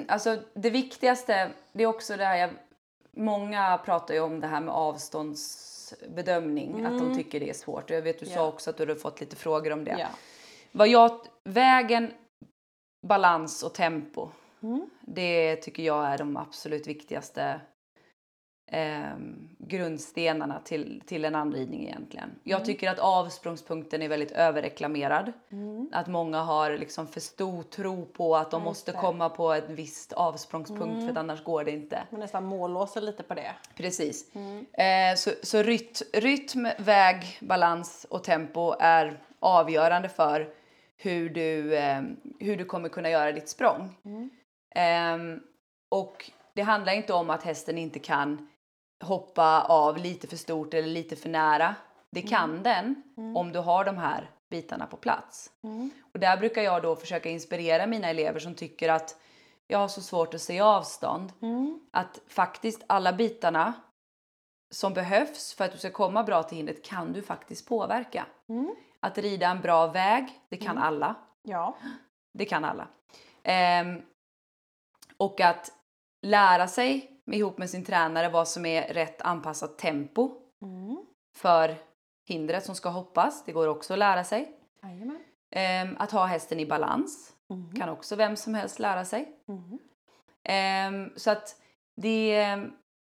[0.07, 2.49] Alltså det viktigaste, det är också det här, jag,
[3.11, 7.17] många pratar ju om det här med avståndsbedömning, att de Mm.
[7.17, 7.89] tycker det är svårt.
[7.89, 8.47] Jag vet du sa Ja.
[8.47, 9.95] också att du hade fått lite frågor om det.
[9.99, 10.07] Ja.
[10.71, 12.11] Vad jag, vägen,
[13.07, 14.29] balans och tempo,
[14.63, 14.89] Mm.
[15.01, 17.61] det tycker jag är de absolut viktigaste
[18.71, 22.29] ehm, grundstenarna till, till en anridning egentligen.
[22.43, 22.65] Jag Mm.
[22.65, 25.31] tycker att avsprångspunkten är väldigt överreklamerad.
[25.51, 25.89] Mm.
[25.93, 28.97] Att många har liksom för stor tro på att de just måste det.
[28.97, 31.07] komma på ett visst avsprångspunkt Mm.
[31.13, 32.03] för annars går det inte.
[32.09, 33.51] Man nästan mållåser lite på det.
[33.75, 34.35] Precis.
[34.35, 34.65] Mm.
[34.73, 40.49] Eh, så så ryt, rytm, väg, balans och tempo är avgörande för
[40.97, 42.01] hur du, eh,
[42.39, 43.95] hur du kommer kunna göra ditt språng.
[44.75, 45.39] Ehm,
[45.89, 48.47] och det handlar inte om att hästen inte kan
[49.01, 51.75] hoppa av lite för stort eller lite för nära.
[52.11, 53.03] Det kan den
[53.35, 55.51] om du har de här bitarna på plats.
[55.63, 55.89] Mm.
[56.13, 59.21] Och där brukar jag då försöka inspirera mina elever som tycker att
[59.67, 61.33] jag har så svårt att se avstånd.
[61.41, 61.79] Mm.
[61.91, 63.73] Att faktiskt alla bitarna
[64.71, 68.25] som behövs för att du ska komma bra till hindret kan du faktiskt påverka.
[68.49, 68.75] Mm.
[68.99, 71.15] Att rida en bra väg, det kan alla.
[71.41, 71.77] Ja.
[72.33, 72.87] Det kan alla.
[73.43, 74.01] Ehm,
[75.17, 75.71] och att
[76.21, 81.05] lära sig ihop med sin tränare vad som är rätt anpassat tempo Mm.
[81.35, 81.75] för
[82.27, 83.45] hindret som ska hoppas.
[83.45, 84.51] Det går också att lära sig.
[84.83, 85.19] Jajamän.
[85.51, 87.75] Ehm, att ha hästen i balans Mm.
[87.75, 89.31] kan också vem som helst lära sig.
[89.47, 89.79] Mm.
[90.43, 91.55] Ehm, så att
[91.95, 92.57] det,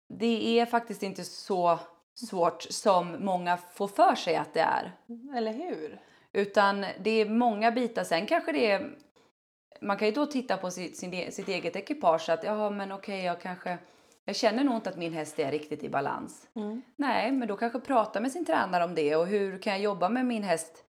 [0.09, 1.79] det är faktiskt inte så
[2.15, 4.91] svårt som många får för sig att det är.
[5.35, 6.01] Eller hur?
[6.33, 8.03] Utan det är många bitar.
[8.03, 8.97] Sen kanske det är...
[9.81, 12.29] Man kan ju då titta på sitt, sin, e- sitt eget ekipage.
[12.29, 13.77] Att ja, men okej, jag kanske...
[14.25, 16.49] Jag känner nog inte att min häst är riktigt i balans.
[16.55, 16.81] Mm.
[16.95, 19.15] Nej, men då kanske prata med sin tränare om det.
[19.15, 20.85] Och hur kan jag jobba med min häst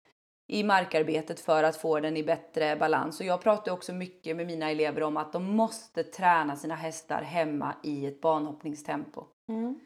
[0.47, 3.19] i markarbetet för att få den i bättre balans?
[3.19, 7.21] Och jag pratar också mycket med mina elever om att de måste träna sina hästar
[7.21, 9.25] hemma i ett banhoppningstempo.
[9.49, 9.79] Mm.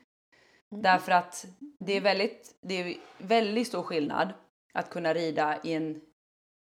[0.69, 1.45] Därför att
[1.79, 4.33] det är väldigt, det är väldigt stor skillnad
[4.73, 6.01] att kunna rida i en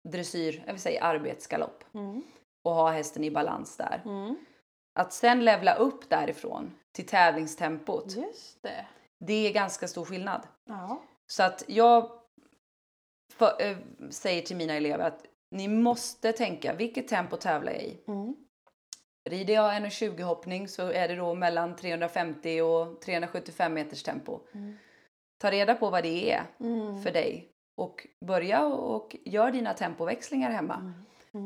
[0.10, 2.24] dressyr, jag vill säga arbetsgalopp Mm.
[2.64, 4.02] och ha hästen i balans där.
[4.06, 4.36] Mm.
[4.98, 8.86] Att sen levla upp därifrån till tävlingstempot, Just det.
[9.20, 10.48] det är ganska stor skillnad.
[10.66, 11.02] Ja.
[11.28, 12.12] Så att jag
[13.34, 13.78] för, äh,
[14.10, 18.04] säger till mina elever att ni måste tänka, vilket tempo tävlar jag i?
[18.08, 18.36] Mm.
[19.30, 24.40] Rider jag 1,20 hoppning så är det då mellan 350 och 375 meters tempo.
[24.54, 24.78] Mm.
[25.42, 27.04] Ta reda på vad det är Mm.
[27.04, 30.94] för dig och börja och gör dina tempoväxlingar hemma Mm.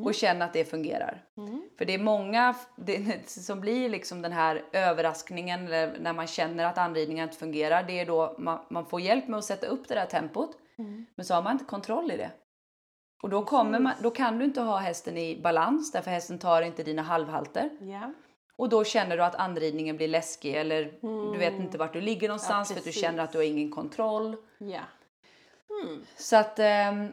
[0.03, 1.23] Och känn att det fungerar.
[1.37, 1.61] Mm.
[1.77, 6.77] För det är många det, som blir liksom den här överraskningen när man känner att
[6.77, 7.83] anridningen inte fungerar.
[7.83, 11.05] Det är då man, man får hjälp med att sätta upp det där tempot Mm.
[11.15, 12.31] men så har man inte kontroll i det.
[13.23, 16.61] Och då, kommer man, då kan du inte ha hästen i balans därför hästen tar
[16.61, 17.69] inte dina halvhalter.
[17.81, 18.13] Ja.
[18.57, 20.83] Och då känner du att anridningen blir läskig eller
[21.31, 21.61] du vet Mm.
[21.61, 24.35] inte vart du ligger någonstans för att du känner att du har ingen kontroll.
[24.57, 24.81] Ja.
[25.83, 26.05] Mm.
[26.17, 27.07] Så att ehm,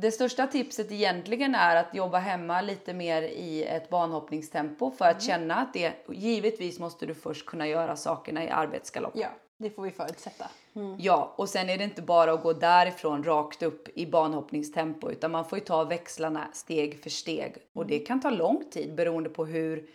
[0.00, 5.16] det största tipset egentligen är att jobba hemma lite mer i ett banhoppningstempo för Mm.
[5.16, 9.12] att känna att det, givetvis måste du först kunna göra sakerna i arbetsgalopp.
[9.16, 9.28] ja,
[9.58, 10.46] det får vi förutsätta.
[10.74, 10.96] Mm.
[10.98, 15.30] Ja, och sen är det inte bara att gå därifrån rakt upp i banhoppningstempo utan
[15.30, 19.30] man får ju ta växlarna steg för steg och det kan ta lång tid beroende
[19.30, 19.86] på hur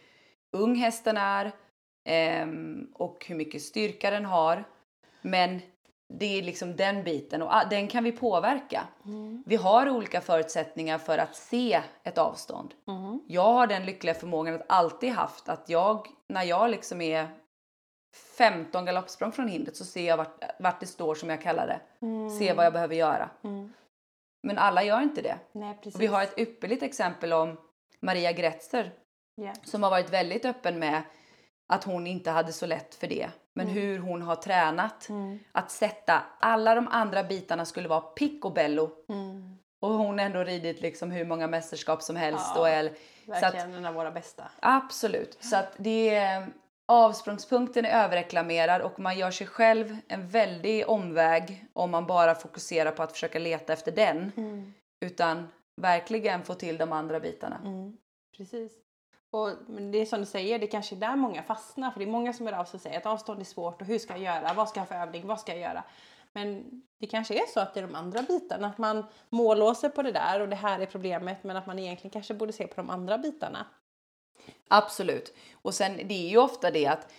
[0.51, 1.51] ung hästen är
[2.05, 4.63] ehm, och hur mycket styrka den har.
[5.21, 5.59] Men
[6.19, 8.87] det är liksom den biten och ah, den kan vi påverka.
[9.05, 9.43] Mm.
[9.45, 12.73] Vi har olika förutsättningar för att se ett avstånd.
[12.87, 13.21] Mm.
[13.27, 17.27] Jag har den lyckliga förmågan att alltid haft att jag, när jag liksom är
[18.37, 22.05] 15 galoppsprång från hindret så ser jag vart, vart det står som jag kallar det.
[22.05, 22.29] Mm.
[22.29, 23.29] Ser vad jag behöver göra.
[24.43, 25.37] Men alla gör inte det.
[25.51, 27.57] Nej, vi har ett ypperligt exempel om
[27.99, 28.91] Maria Gretzer
[29.35, 29.53] Ja.
[29.63, 31.01] som har varit väldigt öppen med
[31.67, 33.29] att hon inte hade så lätt för det.
[33.55, 35.39] Men hur hon har tränat Mm.
[35.51, 39.57] att sätta alla de andra bitarna skulle vara picobello Mm.
[39.81, 42.67] och hon har ändå ridit liksom hur många mästerskap som helst Ja, och
[43.25, 44.43] så att, Verkligen en av våra bästa.
[44.61, 45.37] Absolut.
[45.43, 46.47] Så att det är,
[46.87, 52.91] avsprångspunkten är överreklamerad och man gör sig själv en väldig omväg om man bara fokuserar
[52.91, 54.31] på att försöka leta efter den.
[54.37, 54.73] Mm.
[55.05, 55.47] Utan
[55.81, 57.57] verkligen få till de andra bitarna.
[57.63, 57.97] Mm.
[58.37, 58.71] Precis.
[59.31, 59.49] Och
[59.91, 61.91] det är som du säger, det kanske är där många fastnar.
[61.91, 63.87] För det är många som hör av sig och säger att avstånd är svårt och
[63.87, 64.53] hur ska jag göra?
[64.53, 65.27] Vad ska jag ha för övning?
[65.27, 65.83] Vad ska jag göra?
[66.33, 70.01] Men det kanske är så att det är de andra bitarna, att man mållåser på
[70.01, 72.75] det där och det här är problemet men att man egentligen kanske borde se på
[72.75, 73.67] de andra bitarna.
[74.67, 75.35] Absolut.
[75.61, 77.13] Och sen det är ju ofta det att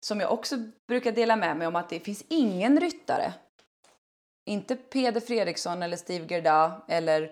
[0.00, 0.56] som jag också
[0.88, 3.34] brukar dela med mig om att det finns ingen ryttare.
[4.44, 7.30] Inte Peder Fredriksson eller Steve Gerda eller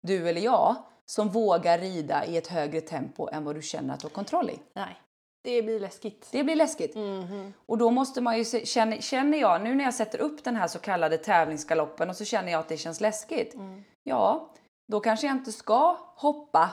[0.00, 0.76] du eller jag
[1.06, 4.50] som vågar rida i ett högre tempo än vad du känner att du har kontroll
[4.50, 4.58] i.
[4.74, 5.00] Nej,
[5.44, 6.28] det blir läskigt.
[6.32, 6.94] Det blir läskigt.
[6.94, 7.52] Mhm.
[7.66, 10.56] Och då måste man ju se, känner, känner jag nu när jag sätter upp den
[10.56, 13.54] här så kallade tävlingsgaloppen och så känner jag att det känns läskigt.
[13.54, 13.84] Mm.
[14.02, 14.54] Ja,
[14.88, 16.70] då kanske jag inte ska hoppa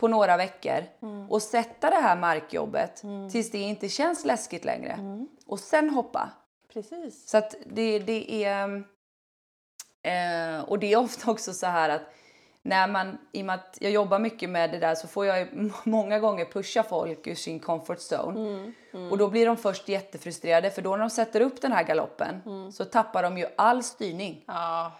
[0.00, 1.30] på några veckor Mm.
[1.30, 3.30] och sätta det här markjobbet Mm.
[3.30, 5.28] tills det inte känns läskigt längre Mm.
[5.46, 6.30] och sen hoppa.
[6.72, 7.28] Precis.
[7.30, 8.84] Så att det, det är...
[10.02, 12.02] Eh, och det är ofta också så här att
[12.66, 15.48] när man, i och med att jag jobbar mycket med det där så får jag
[15.84, 18.40] många gånger pusha folk ur sin comfort zone.
[18.40, 18.72] Mm.
[18.94, 19.10] Mm.
[19.12, 22.42] Och då blir de först jättefrustrerade för då när de sätter upp den här galoppen
[22.46, 22.72] Mm.
[22.72, 24.44] så tappar de ju all styrning.
[24.46, 24.92] Ja,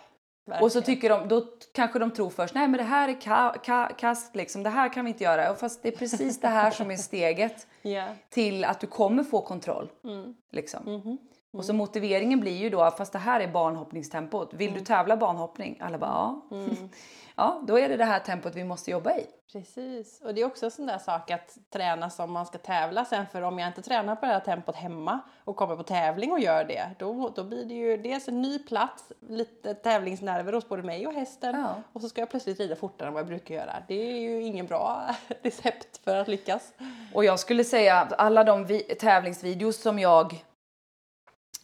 [0.61, 1.45] Och så tycker de, då
[1.75, 4.93] kanske de tror först, nej men det här är ka, ka, kast liksom, det här
[4.93, 5.51] kan vi inte göra.
[5.51, 8.05] Och Fast det är precis det här som är steget Ja.
[8.31, 9.91] till att du kommer få kontroll.
[10.05, 10.35] Mm.
[10.53, 10.81] Liksom.
[10.85, 11.19] Mhm.
[11.53, 14.55] Och så motiveringen blir ju då, fast det här är banhoppningstempot.
[14.55, 15.79] Vill du tävla banhoppning?
[15.83, 16.57] Alla bara ja.
[16.57, 16.77] Mm.
[17.37, 19.27] ja, då är det det här tempot vi måste jobba i.
[19.53, 20.21] Precis.
[20.21, 23.27] Och det är också en sån där sak att träna som man ska tävla sen.
[23.33, 26.41] För om jag inte tränar på det här tempot hemma och kommer på tävling och
[26.41, 26.91] gör det.
[26.99, 31.13] Då, då blir det ju dels en ny plats, lite tävlingsnerver hos både mig och
[31.13, 31.55] hästen.
[31.61, 31.75] Ja.
[31.93, 33.83] Och så ska jag plötsligt rida fortare än vad jag brukar göra.
[33.89, 36.73] Det är ju ingen bra recept för att lyckas.
[37.15, 40.45] Och jag skulle säga att alla de vi- tävlingsvideos som jag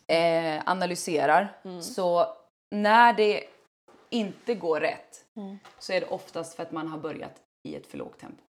[0.07, 2.27] eh, analyserar, så
[2.71, 3.45] när det
[4.11, 5.59] inte går rätt Mm.
[5.79, 8.43] så är det oftast för att man har börjat i ett för lågt tempo.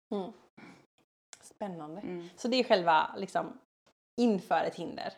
[1.41, 2.01] Spännande.
[2.01, 2.29] Mm.
[2.35, 3.59] Så det är själva liksom
[4.21, 5.13] inför ett hinder.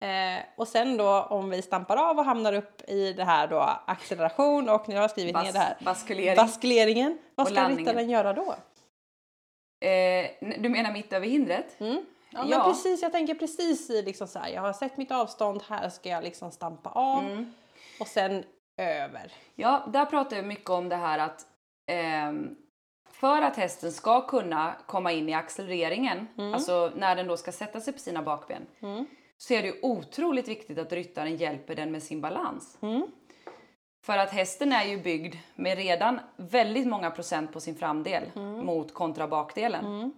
[0.00, 3.58] Eh, och sen då om vi stampar av och hamnar upp i det här då
[3.86, 5.76] acceleration och nu har jag skrivit ner det här.
[5.84, 6.36] baskulering.
[6.36, 7.18] Baskuleringen.
[7.34, 8.54] Vad ska ryttaren göra då?
[9.86, 10.30] eh,
[10.60, 11.80] du menar mitt över hindret?
[11.80, 12.04] Mm.
[12.30, 12.64] Ja, men Ja.
[12.64, 16.08] precis, jag tänker precis i liksom så här, jag har sett mitt avstånd, här ska
[16.08, 17.52] jag liksom stampa av Mm.
[18.00, 18.44] och sen
[18.84, 19.32] över.
[19.54, 21.46] Ja, där pratar jag mycket om det här att
[21.90, 22.56] ehm,
[23.10, 27.80] för att hästen ska kunna komma in i accelereringen, alltså när den då ska sätta
[27.80, 29.06] sig på sina bakben, Mm.
[29.38, 32.78] så är det otroligt viktigt att ryttaren hjälper den med sin balans.
[32.82, 33.06] Mm.
[34.06, 38.22] För att hästen är ju byggd med redan väldigt många procent på sin framdel
[38.64, 39.84] mot kontra bakdelen.
[39.86, 40.12] Mm.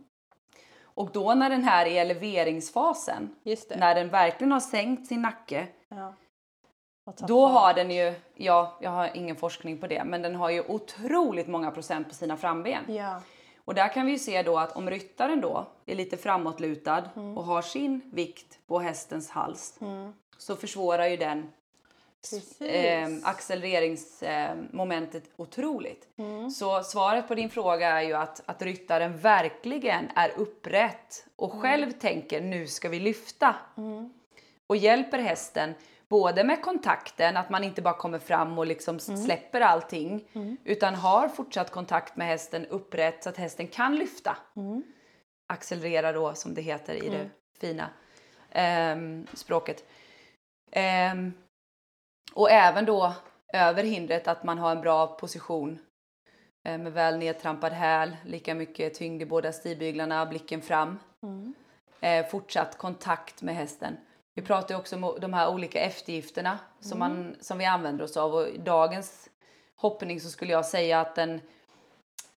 [0.95, 3.35] Och då när den här är eleveringsfasen,
[3.77, 6.15] när den verkligen har sänkt sin nacke, Ja.
[7.29, 10.63] Då har den ju, ja, jag har ingen forskning på det, men den har ju
[10.69, 12.85] otroligt många procent på sina framben.
[12.89, 13.21] Ja.
[13.65, 17.45] Och där kan vi ju se då att om ryttaren då är lite framåtlutad och
[17.45, 20.13] har sin vikt på hästens hals Mm.
[20.39, 21.53] så försvårar ju den
[22.61, 26.09] eh, accelereringsmomentet otroligt.
[26.17, 26.51] Mm.
[26.51, 31.93] Så svaret på din fråga är ju att, att ryttaren verkligen är upprätt och själv
[31.93, 33.55] tänker nu ska vi lyfta.
[33.77, 34.13] Mm.
[34.67, 35.75] Och hjälper hästen
[36.13, 40.29] både med kontakten, att man inte bara kommer fram och liksom släpper allting
[40.65, 44.37] utan har fortsatt kontakt med hästen upprätt så att hästen kan lyfta.
[44.57, 44.83] Mm.
[45.53, 47.89] Accelerera då som det heter i det fina
[48.51, 49.85] ehm, språket.
[50.73, 51.33] Ehm,
[52.35, 53.13] och även då
[53.53, 55.79] över hindret att man har en bra position
[56.69, 60.99] eh, med väl nedtrampad häl, lika mycket tyngd i båda stigbyglarna, blicken fram.
[61.23, 61.55] Mm.
[62.01, 63.97] Eh, fortsatt kontakt med hästen.
[64.35, 68.35] Vi pratar också om de här olika eftergifterna som, man, som vi använder oss av
[68.35, 69.29] och i dagens
[69.77, 71.41] hoppning så skulle jag säga att den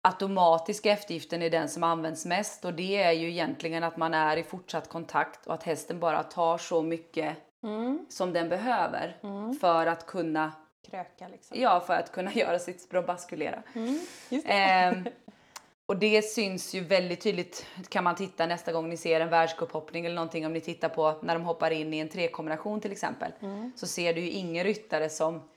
[0.02, 4.38] automatiska eftergiften är den som används mest och det är ju egentligen att man är
[4.38, 8.06] i fortsatt kontakt och att hästen bara tar så mycket Mm.
[8.10, 9.18] som den behöver
[9.62, 10.52] för att kunna
[10.90, 11.62] Kröka liksom.
[11.62, 13.64] ja, för att kunna göra sitt språk baskulera.
[13.74, 14.00] Mm.
[15.86, 20.06] Och det syns ju väldigt tydligt kan man titta nästa gång ni ser en världscuphoppning
[20.06, 23.32] eller någonting om ni tittar på när de hoppar in i en trekombination till exempel.
[23.42, 23.72] Mm.
[23.76, 25.50] Så ser du ju ingen ryttare som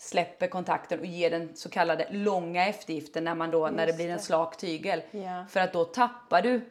[0.00, 4.10] släpper kontakten och ger den så kallade långa eftergiften när man då när det blir
[4.10, 5.02] en slak tygel.
[5.10, 5.46] Ja.
[5.50, 6.70] För att då tappar du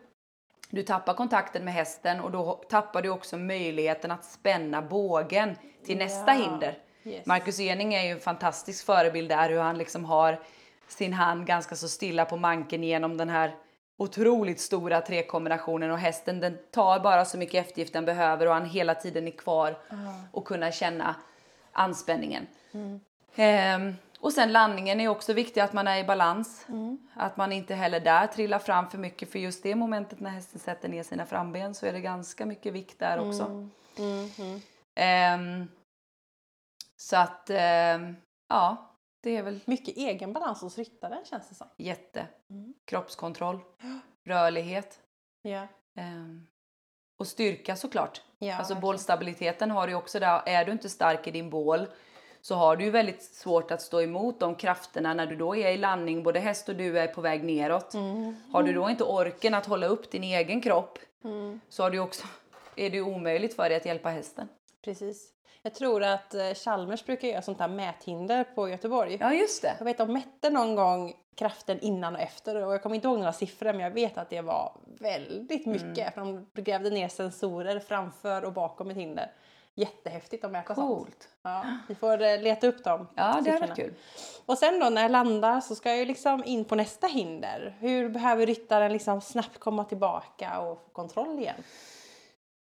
[0.70, 5.98] du tappar kontakten med hästen och då tappar du också möjligheten att spänna bågen till
[5.98, 6.42] nästa Ja.
[6.42, 6.78] hinder.
[7.04, 7.26] Yes.
[7.26, 10.40] Marcus Ening är ju en fantastisk förebild där hur han liksom har
[10.90, 13.56] sin hand ganska så stilla på manken genom den här
[13.98, 18.66] otroligt stora trekombinationen och hästen den tar bara så mycket eftergift den behöver och han
[18.66, 19.78] hela tiden är kvar
[20.32, 21.16] och kunna känna
[21.72, 22.48] anspänningen.
[23.36, 26.66] Ehm, och sen landningen är också viktig att man är i balans.
[27.14, 30.60] Att man inte heller där trillar fram för mycket för just det momentet när hästen
[30.60, 33.44] sätter ner sina framben så är det ganska mycket vikt där också.
[33.44, 34.30] Mm.
[34.38, 34.62] Mm.
[34.96, 35.68] Ehm,
[36.98, 38.16] så att, ehm,
[38.50, 38.89] ja,
[39.22, 41.68] det är väl Mycket egen balans hos ryttaren känns det som.
[41.78, 42.28] jätte.
[42.50, 42.74] Mm.
[42.86, 43.60] Kroppskontroll,
[44.26, 45.00] rörlighet
[45.42, 45.68] Ja.
[45.96, 46.48] ehm,
[47.20, 48.22] och styrka såklart.
[48.40, 48.82] Ja, alltså verkligen.
[48.82, 50.42] bålstabiliteten har du också där.
[50.46, 51.88] Är du inte stark i din bål
[52.42, 55.72] så har du ju väldigt svårt att stå emot de krafterna när du då är
[55.72, 56.24] i landning.
[56.24, 57.94] Både häst och du är på väg neråt.
[57.94, 58.36] Mm.
[58.52, 61.60] Har du då inte orken att hålla upp din egen kropp Mm.
[61.70, 62.28] så har du också,
[62.76, 64.48] är det ju omöjligt för dig att hjälpa hästen.
[64.82, 65.30] Precis.
[65.62, 69.18] Jag tror att eh, Chalmers brukar göra sånt här mäthinder på Göteborg.
[69.20, 69.76] Ja, just det.
[69.78, 73.18] Jag vet de mätte någon gång kraften innan och efter och jag kommer inte ihåg
[73.18, 75.98] några siffror men jag vet att det var väldigt mycket.
[75.98, 76.12] Mm.
[76.12, 79.32] För de grävde ner sensorer framför och bakom ett hinder.
[79.76, 80.88] Jättehäftigt att mäta sånt.
[80.88, 81.30] Coolt.
[81.42, 83.08] Ja, vi får eh, leta upp dem.
[83.16, 83.94] Ja, det hade varit kul.
[84.46, 87.78] Och sen då när jag landar så ska jag ju liksom in på nästa hinder.
[87.80, 91.64] Hur behöver ryttaren liksom snabbt komma tillbaka och få kontroll igen?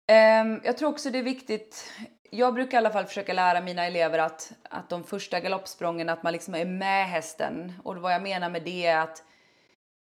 [0.07, 1.91] Ehm, jag tror också det är viktigt
[2.33, 6.23] jag brukar i alla fall försöka lära mina elever att, att de första galoppsprången, att
[6.23, 7.73] man liksom är med hästen.
[7.83, 9.23] Och vad jag menar med det är att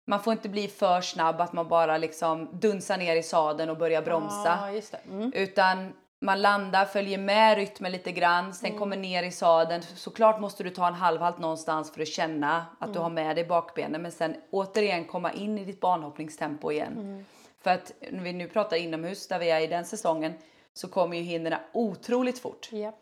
[0.06, 3.76] man får inte bli för snabb, att man bara liksom dunsar ner i sadeln och
[3.76, 4.58] börjar bromsa.
[4.72, 5.10] Det.
[5.10, 5.32] Mm.
[5.34, 8.78] Utan man landar, följer med rytmen lite grann, sen Mm.
[8.78, 9.82] kommer ner i sadeln.
[9.82, 12.92] Såklart måste du ta en halvhalt någonstans för att känna att Mm.
[12.94, 14.02] du har med dig bakbenen.
[14.02, 16.92] Men sen återigen komma in i ditt banhoppningstempo igen.
[16.98, 17.24] Mm.
[17.62, 20.32] För att när vi nu pratar inomhus där vi är i den säsongen
[20.78, 22.68] så kommer ju hindren otroligt fort.
[22.72, 22.92] Ja.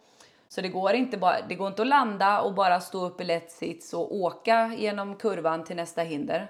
[0.49, 3.25] Så det går, inte bara, det går inte att landa och bara stå upp i
[3.25, 6.49] lätt sits och åka genom kurvan till nästa hinder.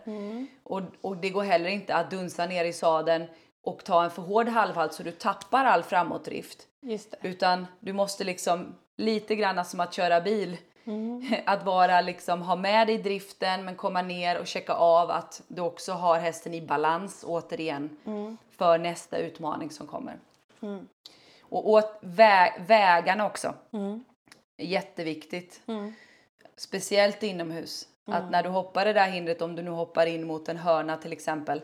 [0.62, 3.24] Och, och det går heller inte att dunsa ner i sadeln
[3.62, 6.66] och ta en för hård halvhalt så du tappar all framåtdrift.
[7.22, 10.56] Utan du måste liksom lite grann som att köra bil.
[11.46, 15.62] Att vara liksom ha med dig driften men komma ner och checka av att du
[15.62, 17.96] också har hästen i balans återigen
[18.56, 20.16] för nästa utmaning som kommer.
[21.40, 23.54] Och åt vä- vägarna också.
[24.58, 25.60] Jätteviktigt.
[26.56, 27.88] Speciellt inomhus.
[28.08, 30.96] Att när du hoppar det där hindret, om du nu hoppar in mot en hörna
[30.96, 31.62] till exempel.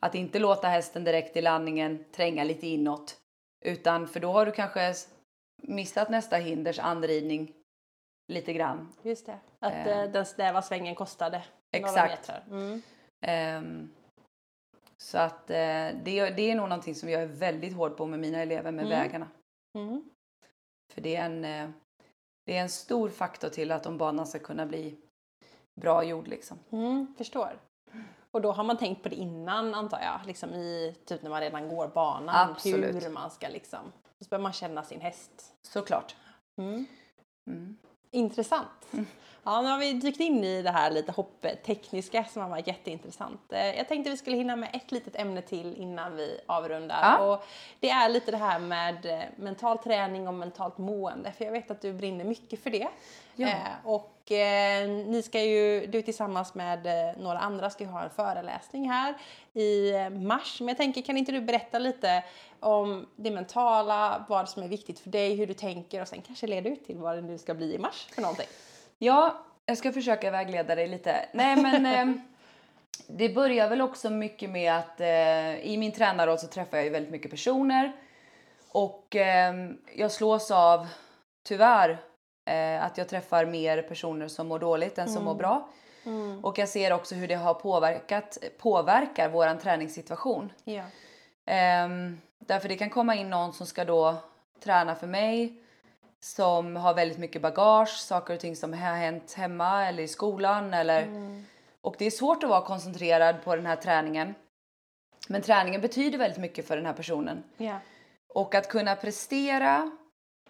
[0.00, 3.16] Att inte låta hästen direkt i landningen tränga lite inåt.
[3.64, 4.94] Utan för då har du kanske
[5.62, 7.52] missat nästa hinders anridning
[8.32, 8.92] lite grann.
[9.02, 9.38] Just det.
[9.60, 9.86] Att Eh.
[10.00, 12.18] eh, den snäva svängen kostade några Exakt.
[12.28, 12.44] metrar.
[12.50, 12.82] Mm.
[13.20, 13.90] Ehm,
[15.02, 15.56] så att eh,
[16.04, 18.86] det, det är nog någonting som jag är väldigt hård på med mina elever med
[18.86, 18.98] Mm.
[18.98, 19.28] vägarna.
[19.78, 20.04] Mm.
[20.92, 21.70] För det är, en, eh,
[22.46, 24.98] det är en stor faktor till att om banan ska kunna bli
[25.80, 26.58] bra gjord liksom.
[26.70, 27.58] Mm, förstår.
[28.30, 31.40] Och då har man tänkt på det innan antar jag, liksom i typ när man
[31.40, 33.04] redan går banan, Absolut.
[33.04, 35.54] hur man ska liksom, så börjar man känna sin häst.
[35.62, 36.16] Såklart.
[36.60, 36.86] Mm.
[38.16, 38.24] Mm.
[38.24, 38.68] Intressant.
[39.44, 43.52] Ja, nu har vi dykt in i det här lite hopptekniska som har varit jätteintressant.
[43.52, 46.98] Eh, Jag tänkte vi skulle hinna med ett litet ämne till innan vi avrundar.
[47.02, 47.32] Ja.
[47.34, 47.44] Och
[47.80, 51.32] det är lite det här med eh, mental träning och mentalt mående.
[51.32, 52.88] För jag vet att du brinner mycket för det.
[53.34, 53.48] Ja.
[53.48, 53.54] Eh,
[53.84, 58.10] och eh, ni ska ju, du tillsammans med eh, några andra ska ju ha en
[58.10, 59.14] föreläsning här
[59.52, 60.60] i eh, mars.
[60.60, 62.24] Men jag tänker, kan inte du berätta lite
[62.60, 66.46] om det mentala, vad som är viktigt för dig, hur du tänker och sen kanske
[66.46, 68.48] leda ut till vad det nu ska bli i mars för någonting.
[68.98, 71.28] Ja, jag ska försöka vägleda dig lite.
[71.32, 72.22] Nej men eh,
[73.06, 76.90] det börjar väl också mycket med att eh, i min tränarroll så träffar jag ju
[76.90, 77.92] väldigt mycket personer.
[78.68, 79.54] Och eh,
[79.96, 80.86] jag slås av,
[81.42, 81.98] tyvärr,
[82.46, 85.68] eh, att jag träffar mer personer som mår dåligt än som mår bra.
[86.42, 90.52] Och jag ser också hur det har påverkat, påverkar våran träningssituation.
[90.64, 90.82] Ja.
[91.46, 94.14] Ehm, därför det kan komma in någon som ska då
[94.64, 95.62] träna för mig
[96.20, 100.74] som har väldigt mycket bagage, saker och ting som har hänt hemma eller i skolan
[100.74, 101.06] eller
[101.80, 104.34] och det är svårt att vara koncentrerad på den här träningen.
[105.28, 107.78] Men träningen betyder väldigt mycket för den här personen Ja.
[108.34, 109.90] och att kunna prestera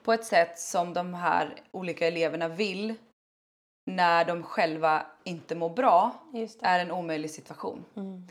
[0.07, 2.95] på ett sätt som de här olika eleverna vill
[3.91, 6.13] när de själva inte mår bra
[6.63, 7.85] är en omöjlig situation.
[7.97, 8.29] Mm.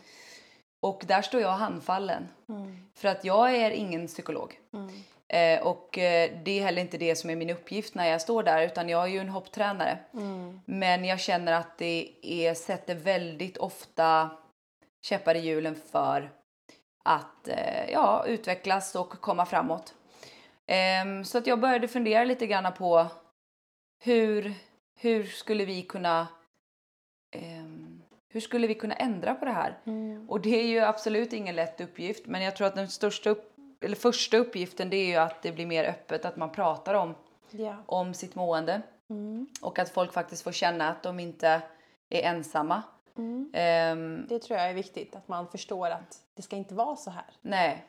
[0.82, 2.28] Och där står jag handfallen.
[2.50, 2.78] Mm.
[2.96, 4.60] För att jag är ingen psykolog.
[4.74, 4.90] Mm.
[5.28, 8.44] Eh, och eh, det är heller inte det som är min uppgift när jag står
[8.44, 9.98] där utan jag är ju en hopptränare.
[10.14, 10.62] Mm.
[10.66, 14.30] Men jag känner att det är, sätter väldigt ofta
[15.06, 16.32] käppar i hjulen för
[17.04, 19.94] att eh, ja, utvecklas och komma framåt.
[20.68, 23.08] Ehm, så att jag började fundera lite grann på
[24.04, 24.54] hur,
[24.96, 26.28] hur skulle vi kunna
[27.32, 29.78] ehm, hur skulle vi kunna ändra på det här?
[29.86, 30.30] Mm.
[30.30, 33.54] Och det är ju absolut ingen lätt uppgift, men jag tror att den största upp,
[33.82, 37.16] eller första uppgiften det är ju att det blir mer öppet, att man pratar om,
[37.52, 37.76] Ja.
[37.86, 39.48] om sitt mående Mm.
[39.62, 41.62] och att folk faktiskt får känna att de inte
[42.10, 42.84] är ensamma.
[43.18, 43.52] Mm.
[43.54, 47.10] Ehm, Det tror jag är viktigt, att man förstår att det ska inte vara så
[47.12, 47.26] här.
[47.42, 47.86] nej.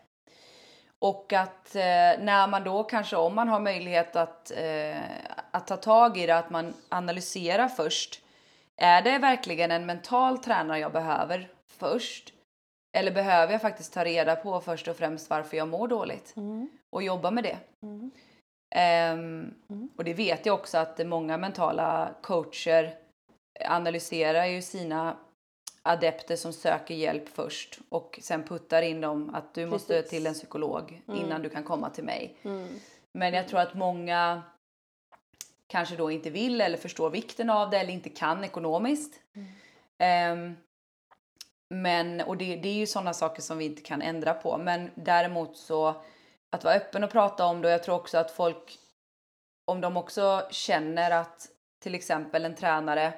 [1.07, 1.82] Och att eh,
[2.20, 5.00] när man då kanske, om man har möjlighet att, eh,
[5.50, 8.22] att ta tag i det, att man analyserar först.
[8.76, 12.32] Är det verkligen en mental tränare jag behöver först?
[12.96, 16.68] Eller behöver jag faktiskt ta reda på först och främst varför jag mår dåligt Mm.
[16.92, 17.57] och jobba med det?
[17.82, 18.11] Mm.
[18.74, 19.88] Ehm, Mm.
[19.96, 22.94] Och det vet jag också att många mentala coacher
[23.68, 25.16] analyserar ju sina
[25.87, 30.11] adepter som söker hjälp först och sen puttar in dem att du måste Precis.
[30.11, 32.37] till en psykolog innan du kan komma till mig.
[32.43, 32.68] Mm.
[33.12, 34.43] Men jag tror att många
[35.66, 39.20] kanske då inte vill eller förstår vikten av det eller inte kan ekonomiskt.
[39.99, 40.57] Ehm,
[41.68, 44.59] men, och det, det är ju sådana saker som vi inte kan ändra på.
[44.59, 45.95] Men däremot så
[46.51, 48.78] att vara öppen och prata om det och jag tror också att folk,
[49.64, 51.49] om de också känner att
[51.82, 53.12] till exempel en tränare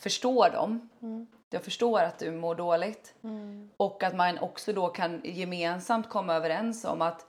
[0.00, 0.88] förstår dem.
[1.02, 1.26] Mm.
[1.54, 3.14] Jag förstår att du mår dåligt.
[3.24, 3.70] Mm.
[3.76, 7.26] Och att man också då kan gemensamt komma överens om att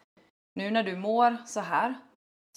[0.56, 1.96] nu när du mår så här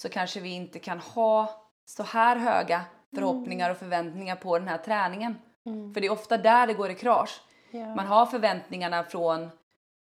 [0.01, 4.79] så kanske vi inte kan ha så här höga förhoppningar och förväntningar på den här
[4.79, 5.39] träningen.
[5.67, 5.95] Mm.
[5.95, 7.41] För det är ofta där det går i krasch.
[7.71, 7.95] Ja.
[7.95, 9.51] Man har förväntningarna från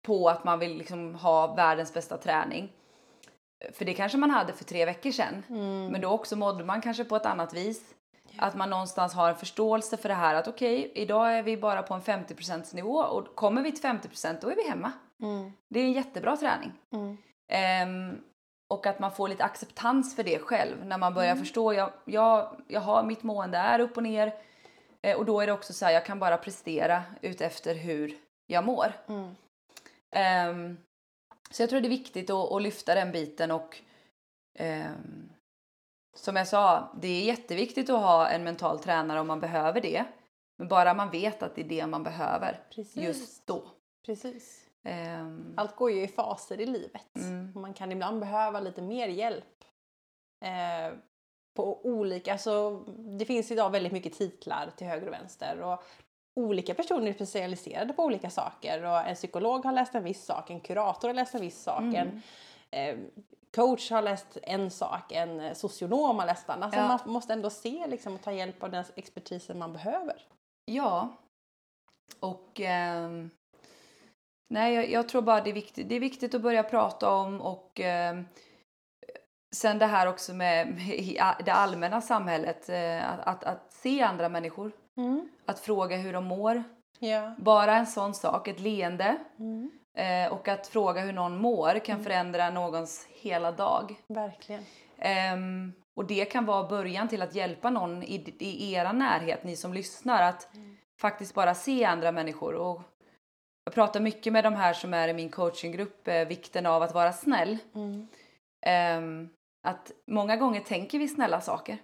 [0.05, 2.71] på att man vill liksom ha världens bästa träning.
[3.73, 5.43] För det kanske man hade för tre veckor sedan.
[5.49, 5.87] Mm.
[5.87, 7.95] Men då också mådde man kanske på ett annat vis.
[8.39, 11.83] Att man någonstans har en förståelse för det här att okej, idag är vi bara
[11.83, 14.91] på en 50% nivå och kommer vi till 50% då är vi hemma.
[15.21, 15.51] Mm.
[15.69, 16.71] Det är en jättebra träning.
[16.93, 17.17] Mm.
[17.51, 18.21] Ehm,
[18.73, 21.43] och att man får lite acceptans för det själv när man börjar Mm.
[21.43, 24.33] förstå, jag, jag, jag har mitt mående är upp och ner.
[25.01, 28.17] Eh, och då är det också så här, jag kan bara prestera utefter hur
[28.47, 28.93] jag mår.
[30.11, 30.77] Ehm,
[31.51, 33.77] så jag tror det är viktigt att, att lyfta den biten och
[34.59, 35.29] ehm,
[36.23, 40.05] som jag sa, det är jätteviktigt att ha en mental tränare om man behöver det.
[40.57, 42.97] Men bara man vet att det är det man behöver Precis.
[42.97, 43.63] just då.
[44.05, 44.65] Precis.
[44.83, 47.15] Ehm, Allt går ju i faser i livet.
[47.15, 47.51] Mm.
[47.55, 49.63] Man kan ibland behöva lite mer hjälp.
[50.45, 50.97] Eh,
[51.55, 52.79] på olika, alltså,
[53.19, 55.61] det finns idag väldigt mycket titlar till höger och vänster.
[55.61, 55.83] Och
[56.35, 58.83] olika personer är specialiserade på olika saker.
[58.83, 61.81] Och en psykolog har läst en viss sak, en kurator har läst en viss sak.
[61.81, 61.95] Mm.
[61.95, 62.21] En
[62.71, 62.97] eh,
[63.55, 66.63] coach har läst en sak, en socionom har läst en annan.
[66.63, 66.87] Alltså Ja.
[66.87, 70.25] Man måste ändå se liksom, och ta hjälp av den expertisen man behöver.
[70.65, 71.09] Ja.
[72.19, 73.29] Och ehm,
[74.53, 75.89] nej, jag, jag tror bara det är viktigt.
[75.89, 78.25] Det är viktigt att börja prata om och ehm,
[79.55, 82.69] sen det här också med, med det allmänna samhället.
[82.69, 84.71] eh, att, att, att se andra människor.
[85.45, 86.63] Att fråga hur de mår.
[86.99, 87.35] Ja.
[87.37, 89.71] Bara en sån sak, ett leende Mm.
[89.99, 93.95] Eh, och att fråga hur någon mår kan förändra någons hela dag.
[94.07, 94.63] Verkligen.
[94.97, 99.55] Ehm, och det kan vara början till att hjälpa någon i, i era närhet, ni
[99.55, 100.47] som lyssnar, att
[101.01, 102.53] faktiskt bara se andra människor.
[102.55, 102.81] Och
[103.63, 106.93] jag pratar mycket med de här som är i min coachinggrupp, eh, vikten av att
[106.93, 107.57] vara snäll.
[107.75, 108.07] Mm.
[108.65, 109.29] Ehm,
[109.67, 111.77] att många gånger tänker vi snälla saker,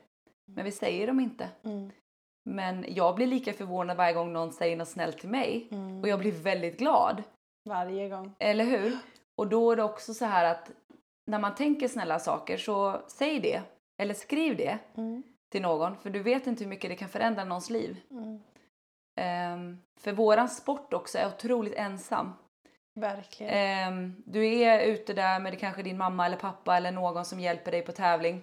[0.46, 1.50] men vi säger dem inte.
[1.64, 1.92] Mm.
[2.50, 6.02] Men jag blir lika förvånad varje gång någon säger något snällt till mig Mm.
[6.02, 7.24] och jag blir väldigt glad.
[7.66, 8.36] Varje gång.
[8.40, 8.98] Eller hur?
[9.36, 10.72] Och då är det också så här att
[11.28, 13.62] när man tänker snälla saker så säg det
[14.02, 15.24] eller skriv det Mm.
[15.52, 17.98] till någon för du vet inte hur mycket det kan förändra någons liv.
[18.12, 18.40] Mm.
[19.20, 22.34] Ehm, för våran sport också är otroligt ensam.
[23.00, 23.54] Verkligen.
[23.54, 27.72] Ehm, du är ute där med kanske din mamma eller pappa eller någon som hjälper
[27.72, 28.42] dig på tävling.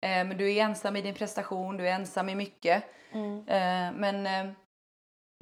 [0.00, 2.84] Men du är ensam i din prestation, du är ensam i mycket.
[3.12, 3.44] Mm.
[3.48, 4.54] Ehm, men ehm,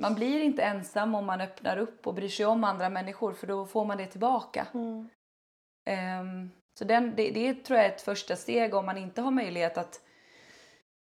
[0.02, 3.46] man blir inte ensam om man öppnar upp och bryr sig om andra människor för
[3.46, 4.66] då får man det tillbaka.
[4.74, 5.08] Mm.
[5.90, 9.30] Ehm, så den, det, det tror jag är ett första steg om man inte har
[9.30, 10.00] möjlighet att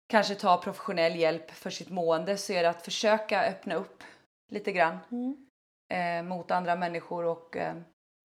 [0.10, 4.04] kanske ta professionell hjälp för sitt mående så är det att försöka öppna upp
[4.52, 5.48] lite grann Mm.
[5.94, 7.76] eh, mot andra människor och eh,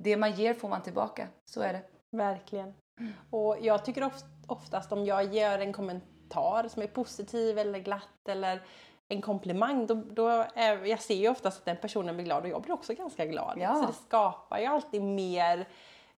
[0.05, 1.29] det man ger får man tillbaka.
[1.51, 1.83] Så är det.
[2.17, 2.75] Verkligen.
[3.31, 8.29] Och jag tycker of- oftast om jag gör en kommentar som är positiv eller glatt
[8.29, 8.63] eller
[9.09, 12.49] en komplimang, då, då är, jag ser ju oftast att den personen blir glad och
[12.49, 13.59] jag blir också ganska glad.
[13.61, 13.75] Ja.
[13.75, 15.69] Så det skapar ju alltid mer,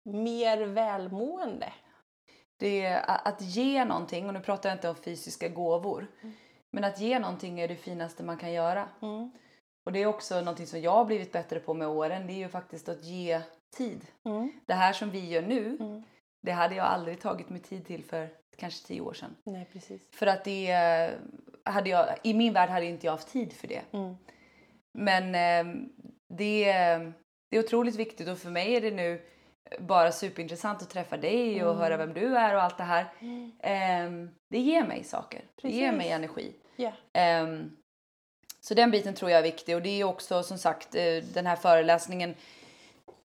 [0.03, 1.73] mer välmående.
[2.59, 6.07] Det är att ge någonting, och nu pratar jag inte om fysiska gåvor,
[6.71, 8.89] men att ge någonting är det finaste man kan göra.
[9.01, 9.31] Mm.
[9.85, 12.37] Och det är också någonting som jag har blivit bättre på med åren, det är
[12.37, 13.41] ju faktiskt att ge
[13.77, 14.07] tid.
[14.25, 14.51] Mm.
[14.65, 16.03] Det här som vi gör nu, Mm.
[16.41, 18.29] det hade jag aldrig tagit mig tid till för
[18.59, 19.35] kanske tio år sedan.
[19.43, 20.01] Nej, precis.
[20.11, 21.11] För att det eh,
[21.73, 23.81] hade jag, i min värld hade inte jag haft tid för det.
[23.91, 24.15] Mm.
[24.97, 25.73] Men eh,
[26.33, 26.65] det,
[27.51, 29.21] det är otroligt viktigt och för mig är det nu
[29.79, 31.81] bara superintressant att träffa dig och Mm.
[31.81, 33.05] höra vem du är och allt det här.
[33.19, 33.51] Mm.
[33.59, 35.41] Eh, det ger mig saker.
[35.61, 35.97] Det ger Precis.
[35.97, 36.53] mig energi.
[37.13, 37.75] Ehm,
[38.61, 41.03] så den biten tror jag är viktig och det är också som sagt eh,
[41.33, 42.35] den här föreläsningen.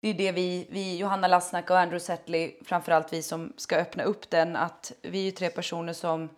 [0.03, 4.03] Det är det vi, vi Johanna Lassnack och Andrew Setley, framförallt vi som ska öppna
[4.03, 6.29] upp den, att vi är tre personer som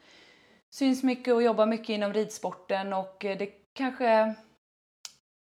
[0.74, 4.34] syns mycket och jobbar mycket inom ridsporten och det kanske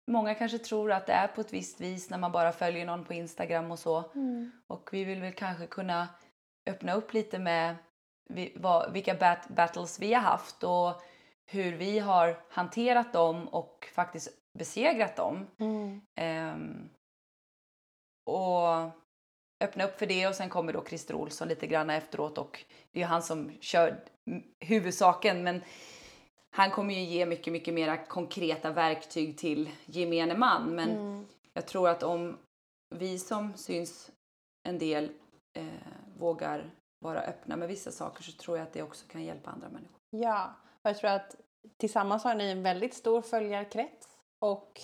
[0.08, 3.06] Många kanske tror att det är på ett visst vis när man bara följer någon
[3.06, 4.04] på Instagram och så.
[4.16, 4.52] Mm.
[4.68, 6.08] Och vi vill väl kanske kunna
[6.70, 7.76] öppna upp lite med
[8.92, 11.02] vilka bat, battles vi har haft och
[11.46, 15.48] hur vi har hanterat dem och faktiskt besegrat dem.
[15.60, 16.02] Mm.
[16.16, 16.90] Ehm,
[18.34, 18.90] och
[19.64, 23.02] öppna upp för det och sen kommer då Christer Olsson lite grann efteråt och det
[23.02, 24.04] är han som kör
[24.60, 25.62] huvudsaken men
[26.56, 30.76] han kommer ju ge mycket, mycket mera konkreta verktyg till gemene man.
[30.76, 31.26] Men Mm.
[31.54, 32.38] jag tror att om
[32.96, 34.12] vi som syns
[34.64, 35.12] en del
[35.54, 35.66] eh,
[36.20, 39.70] vågar vara öppna med vissa saker så tror jag att det också kan hjälpa andra
[39.70, 39.98] människor.
[40.10, 40.54] Ja,
[40.84, 41.36] och jag tror att
[41.78, 44.08] tillsammans har ni en väldigt stor följarkrets
[44.40, 44.82] och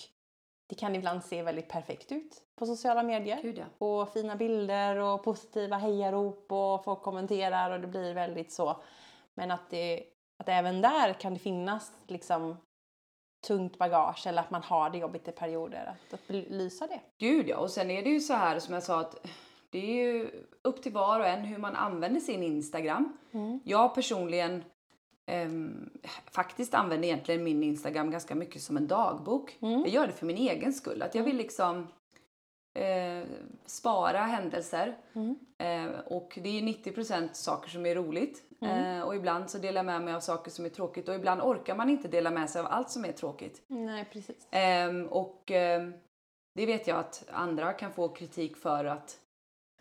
[0.70, 3.39] det kan ibland se väldigt perfekt ut på sociala medier.
[3.41, 3.88] Gud ja.
[3.88, 8.82] Och fina bilder och positiva hejarop och folk kommenterar och det blir väldigt så.
[9.34, 10.03] Men att, det,
[10.38, 12.57] att även där kan det finnas liksom
[13.47, 15.86] tungt bagage eller att man har det jobbigt i perioder.
[15.86, 16.99] Att, att belysa det.
[17.17, 19.28] Gud ja, och sen är det ju så här som jag sa att
[19.70, 23.17] det är ju upp till var och en hur man använder sin Instagram.
[23.32, 23.59] Mm.
[23.65, 24.63] Jag personligen
[25.30, 25.89] ehm,
[26.32, 29.57] faktiskt använder egentligen min Instagram ganska mycket som en dagbok.
[29.61, 29.80] Mm.
[29.80, 31.01] Jag gör det för min egen skull.
[31.01, 31.88] Att jag vill liksom
[32.73, 33.27] eh,
[33.65, 34.97] spara händelser.
[35.13, 35.36] Mm.
[35.57, 38.43] Eh, och det är 90% saker som är roligt.
[38.61, 38.97] Mm.
[38.97, 41.09] Eh, och ibland så delar jag med mig av saker som är tråkigt.
[41.09, 43.63] Och ibland orkar man inte dela med sig av allt som är tråkigt.
[43.67, 44.47] Nej, precis.
[44.51, 45.93] Ehm, och ehm,
[46.55, 49.17] det vet jag att andra kan få kritik för att,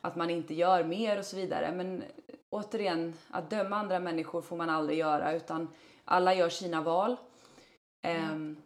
[0.01, 1.72] att man inte gör mer och så vidare.
[1.72, 2.05] Men
[2.51, 5.68] återigen, att döma andra människor får man aldrig göra utan
[6.05, 7.16] alla gör sina val.
[8.07, 8.57] Ehm,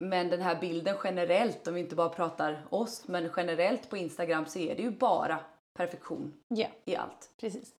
[0.00, 4.46] Men den här bilden generellt, om vi inte bara pratar oss, men generellt på Instagram
[4.46, 5.38] så är det ju bara
[5.78, 7.30] perfektion Ja, i allt.
[7.40, 7.74] precis.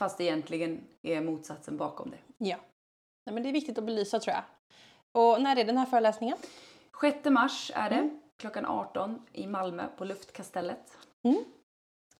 [0.00, 2.18] Fast egentligen är motsatsen bakom det.
[2.38, 2.56] Ja.
[3.26, 4.44] Nej, men det är viktigt att belysa tror jag.
[5.22, 6.36] Och när är den här föreläsningen?
[7.00, 8.20] 6 mars är det, Mm.
[8.40, 10.98] klockan 18 i Malmö på Luftkastellet.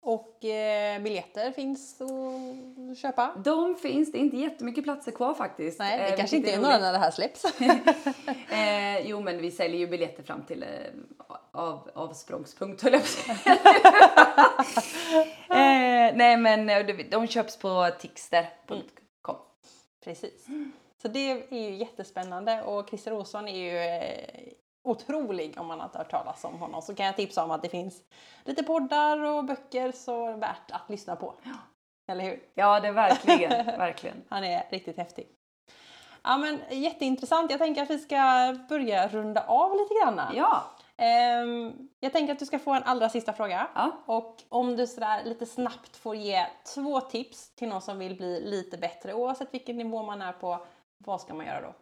[0.06, 3.34] Och eh, biljetter finns att köpa?
[3.44, 5.78] De finns, det är inte jättemycket platser kvar faktiskt.
[5.78, 7.44] Nej, det Eh, kanske inte är några när det här släpps.
[8.50, 10.68] Eh, jo, men vi säljer ju biljetter fram till eh,
[11.52, 13.46] av, avsprångspunkt höll jag på att
[15.50, 19.36] eh, Nej, men eh, de, köps på tixter.com.
[20.04, 20.46] Precis.
[21.02, 24.52] Så det är ju jättespännande och Christer Olsson är ju eh,
[24.86, 26.82] otrolig om man inte hört talas om honom.
[26.82, 28.02] Så kan jag tipsa om att det finns
[28.44, 31.34] lite poddar och böcker så värt att lyssna på.
[32.08, 32.42] Eller hur?
[32.54, 34.24] Ja, det är verkligen, verkligen.
[34.28, 35.28] Han är riktigt häftig.
[36.22, 37.50] Ja men jätteintressant.
[37.50, 38.16] Jag tänker att vi ska
[38.68, 40.20] börja runda av lite grann.
[40.34, 40.62] Ja,
[40.98, 43.68] Ehm, jag tänker att du ska få en allra sista fråga.
[43.74, 43.90] ja.
[44.06, 48.40] Och om du sådär lite snabbt får ge två tips till någon som vill bli
[48.40, 50.66] lite bättre oavsett vilken nivå man är på,
[50.98, 51.74] vad ska man göra då?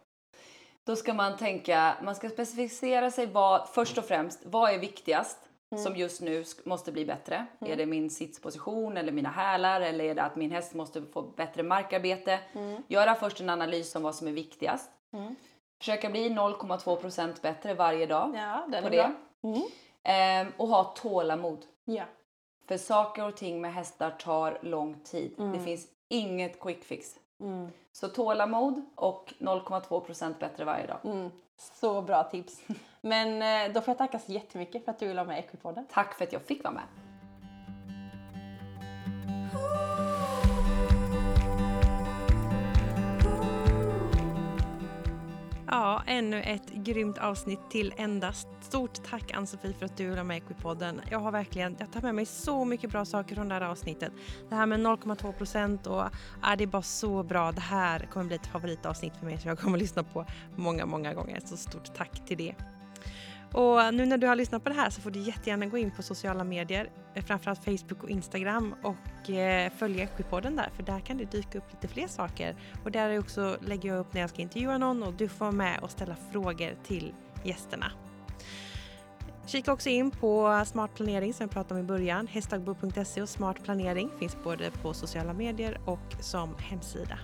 [0.85, 5.37] Då ska man tänka, man ska specificera sig vad, först och främst, vad är viktigast
[5.83, 7.45] som just nu måste bli bättre?
[7.59, 11.21] Är det min sitsposition eller mina hälar eller är det att min häst måste få
[11.21, 12.39] bättre markarbete?
[12.87, 14.89] Göra först en analys om vad som är viktigast.
[15.13, 15.35] Mm.
[15.79, 19.13] Försöka bli 0,2% bättre varje dag Ja, på det.
[19.43, 19.61] Mm.
[20.03, 21.65] Ehm, och ha tålamod.
[21.85, 22.03] Ja.
[22.67, 25.35] För saker och ting med hästar tar lång tid.
[25.53, 27.15] Det finns inget quick fix.
[27.39, 27.71] Mm.
[27.91, 30.99] Så tålamod och 0,2% bättre varje dag.
[31.03, 31.31] Mm.
[31.57, 32.61] Så bra tips.
[33.01, 35.39] Men eh, då får jag tacka så jättemycket för att du vill vara med i
[35.39, 35.85] Equipodden.
[35.91, 36.83] Tack för att jag fick vara med.
[45.67, 48.47] Ja, ännu ett grymt avsnitt till endast.
[48.61, 51.01] Stort tack Ann-Sofie för att du vill vara med i Equipodden.
[51.11, 54.11] Jag har verkligen, jag tar med mig så mycket bra saker från det här avsnittet.
[54.49, 56.03] Det här med 0,2 procent och
[56.41, 57.51] ja, det är bara så bra.
[57.51, 60.85] Det här kommer bli ett favoritavsnitt för mig som jag kommer att lyssna på många,
[60.85, 61.41] många gånger.
[61.45, 62.55] Så stort tack till det.
[63.55, 65.91] Och nu när du har lyssnat på det här så får du jättegärna gå in
[65.91, 70.99] på sociala medier, eh, framförallt Facebook och Instagram och eh, följa Equipodden där för där
[70.99, 72.55] kan det dyka upp lite fler saker.
[72.83, 75.51] Och där också, lägger jag upp när jag ska intervjua någon och du får vara
[75.51, 77.91] med och ställa frågor till gästerna.
[79.45, 82.27] Kika också in på Smart planering som jag pratade om i början.
[82.27, 87.19] Hästdagbok.se och Smart planering finns både på sociala medier och som hemsida.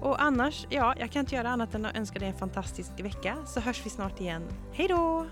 [0.00, 3.36] Och annars, ja, jag kan inte göra annat än att önska dig en fantastisk vecka
[3.46, 4.42] så hörs vi snart igen.
[4.72, 5.26] Hej då!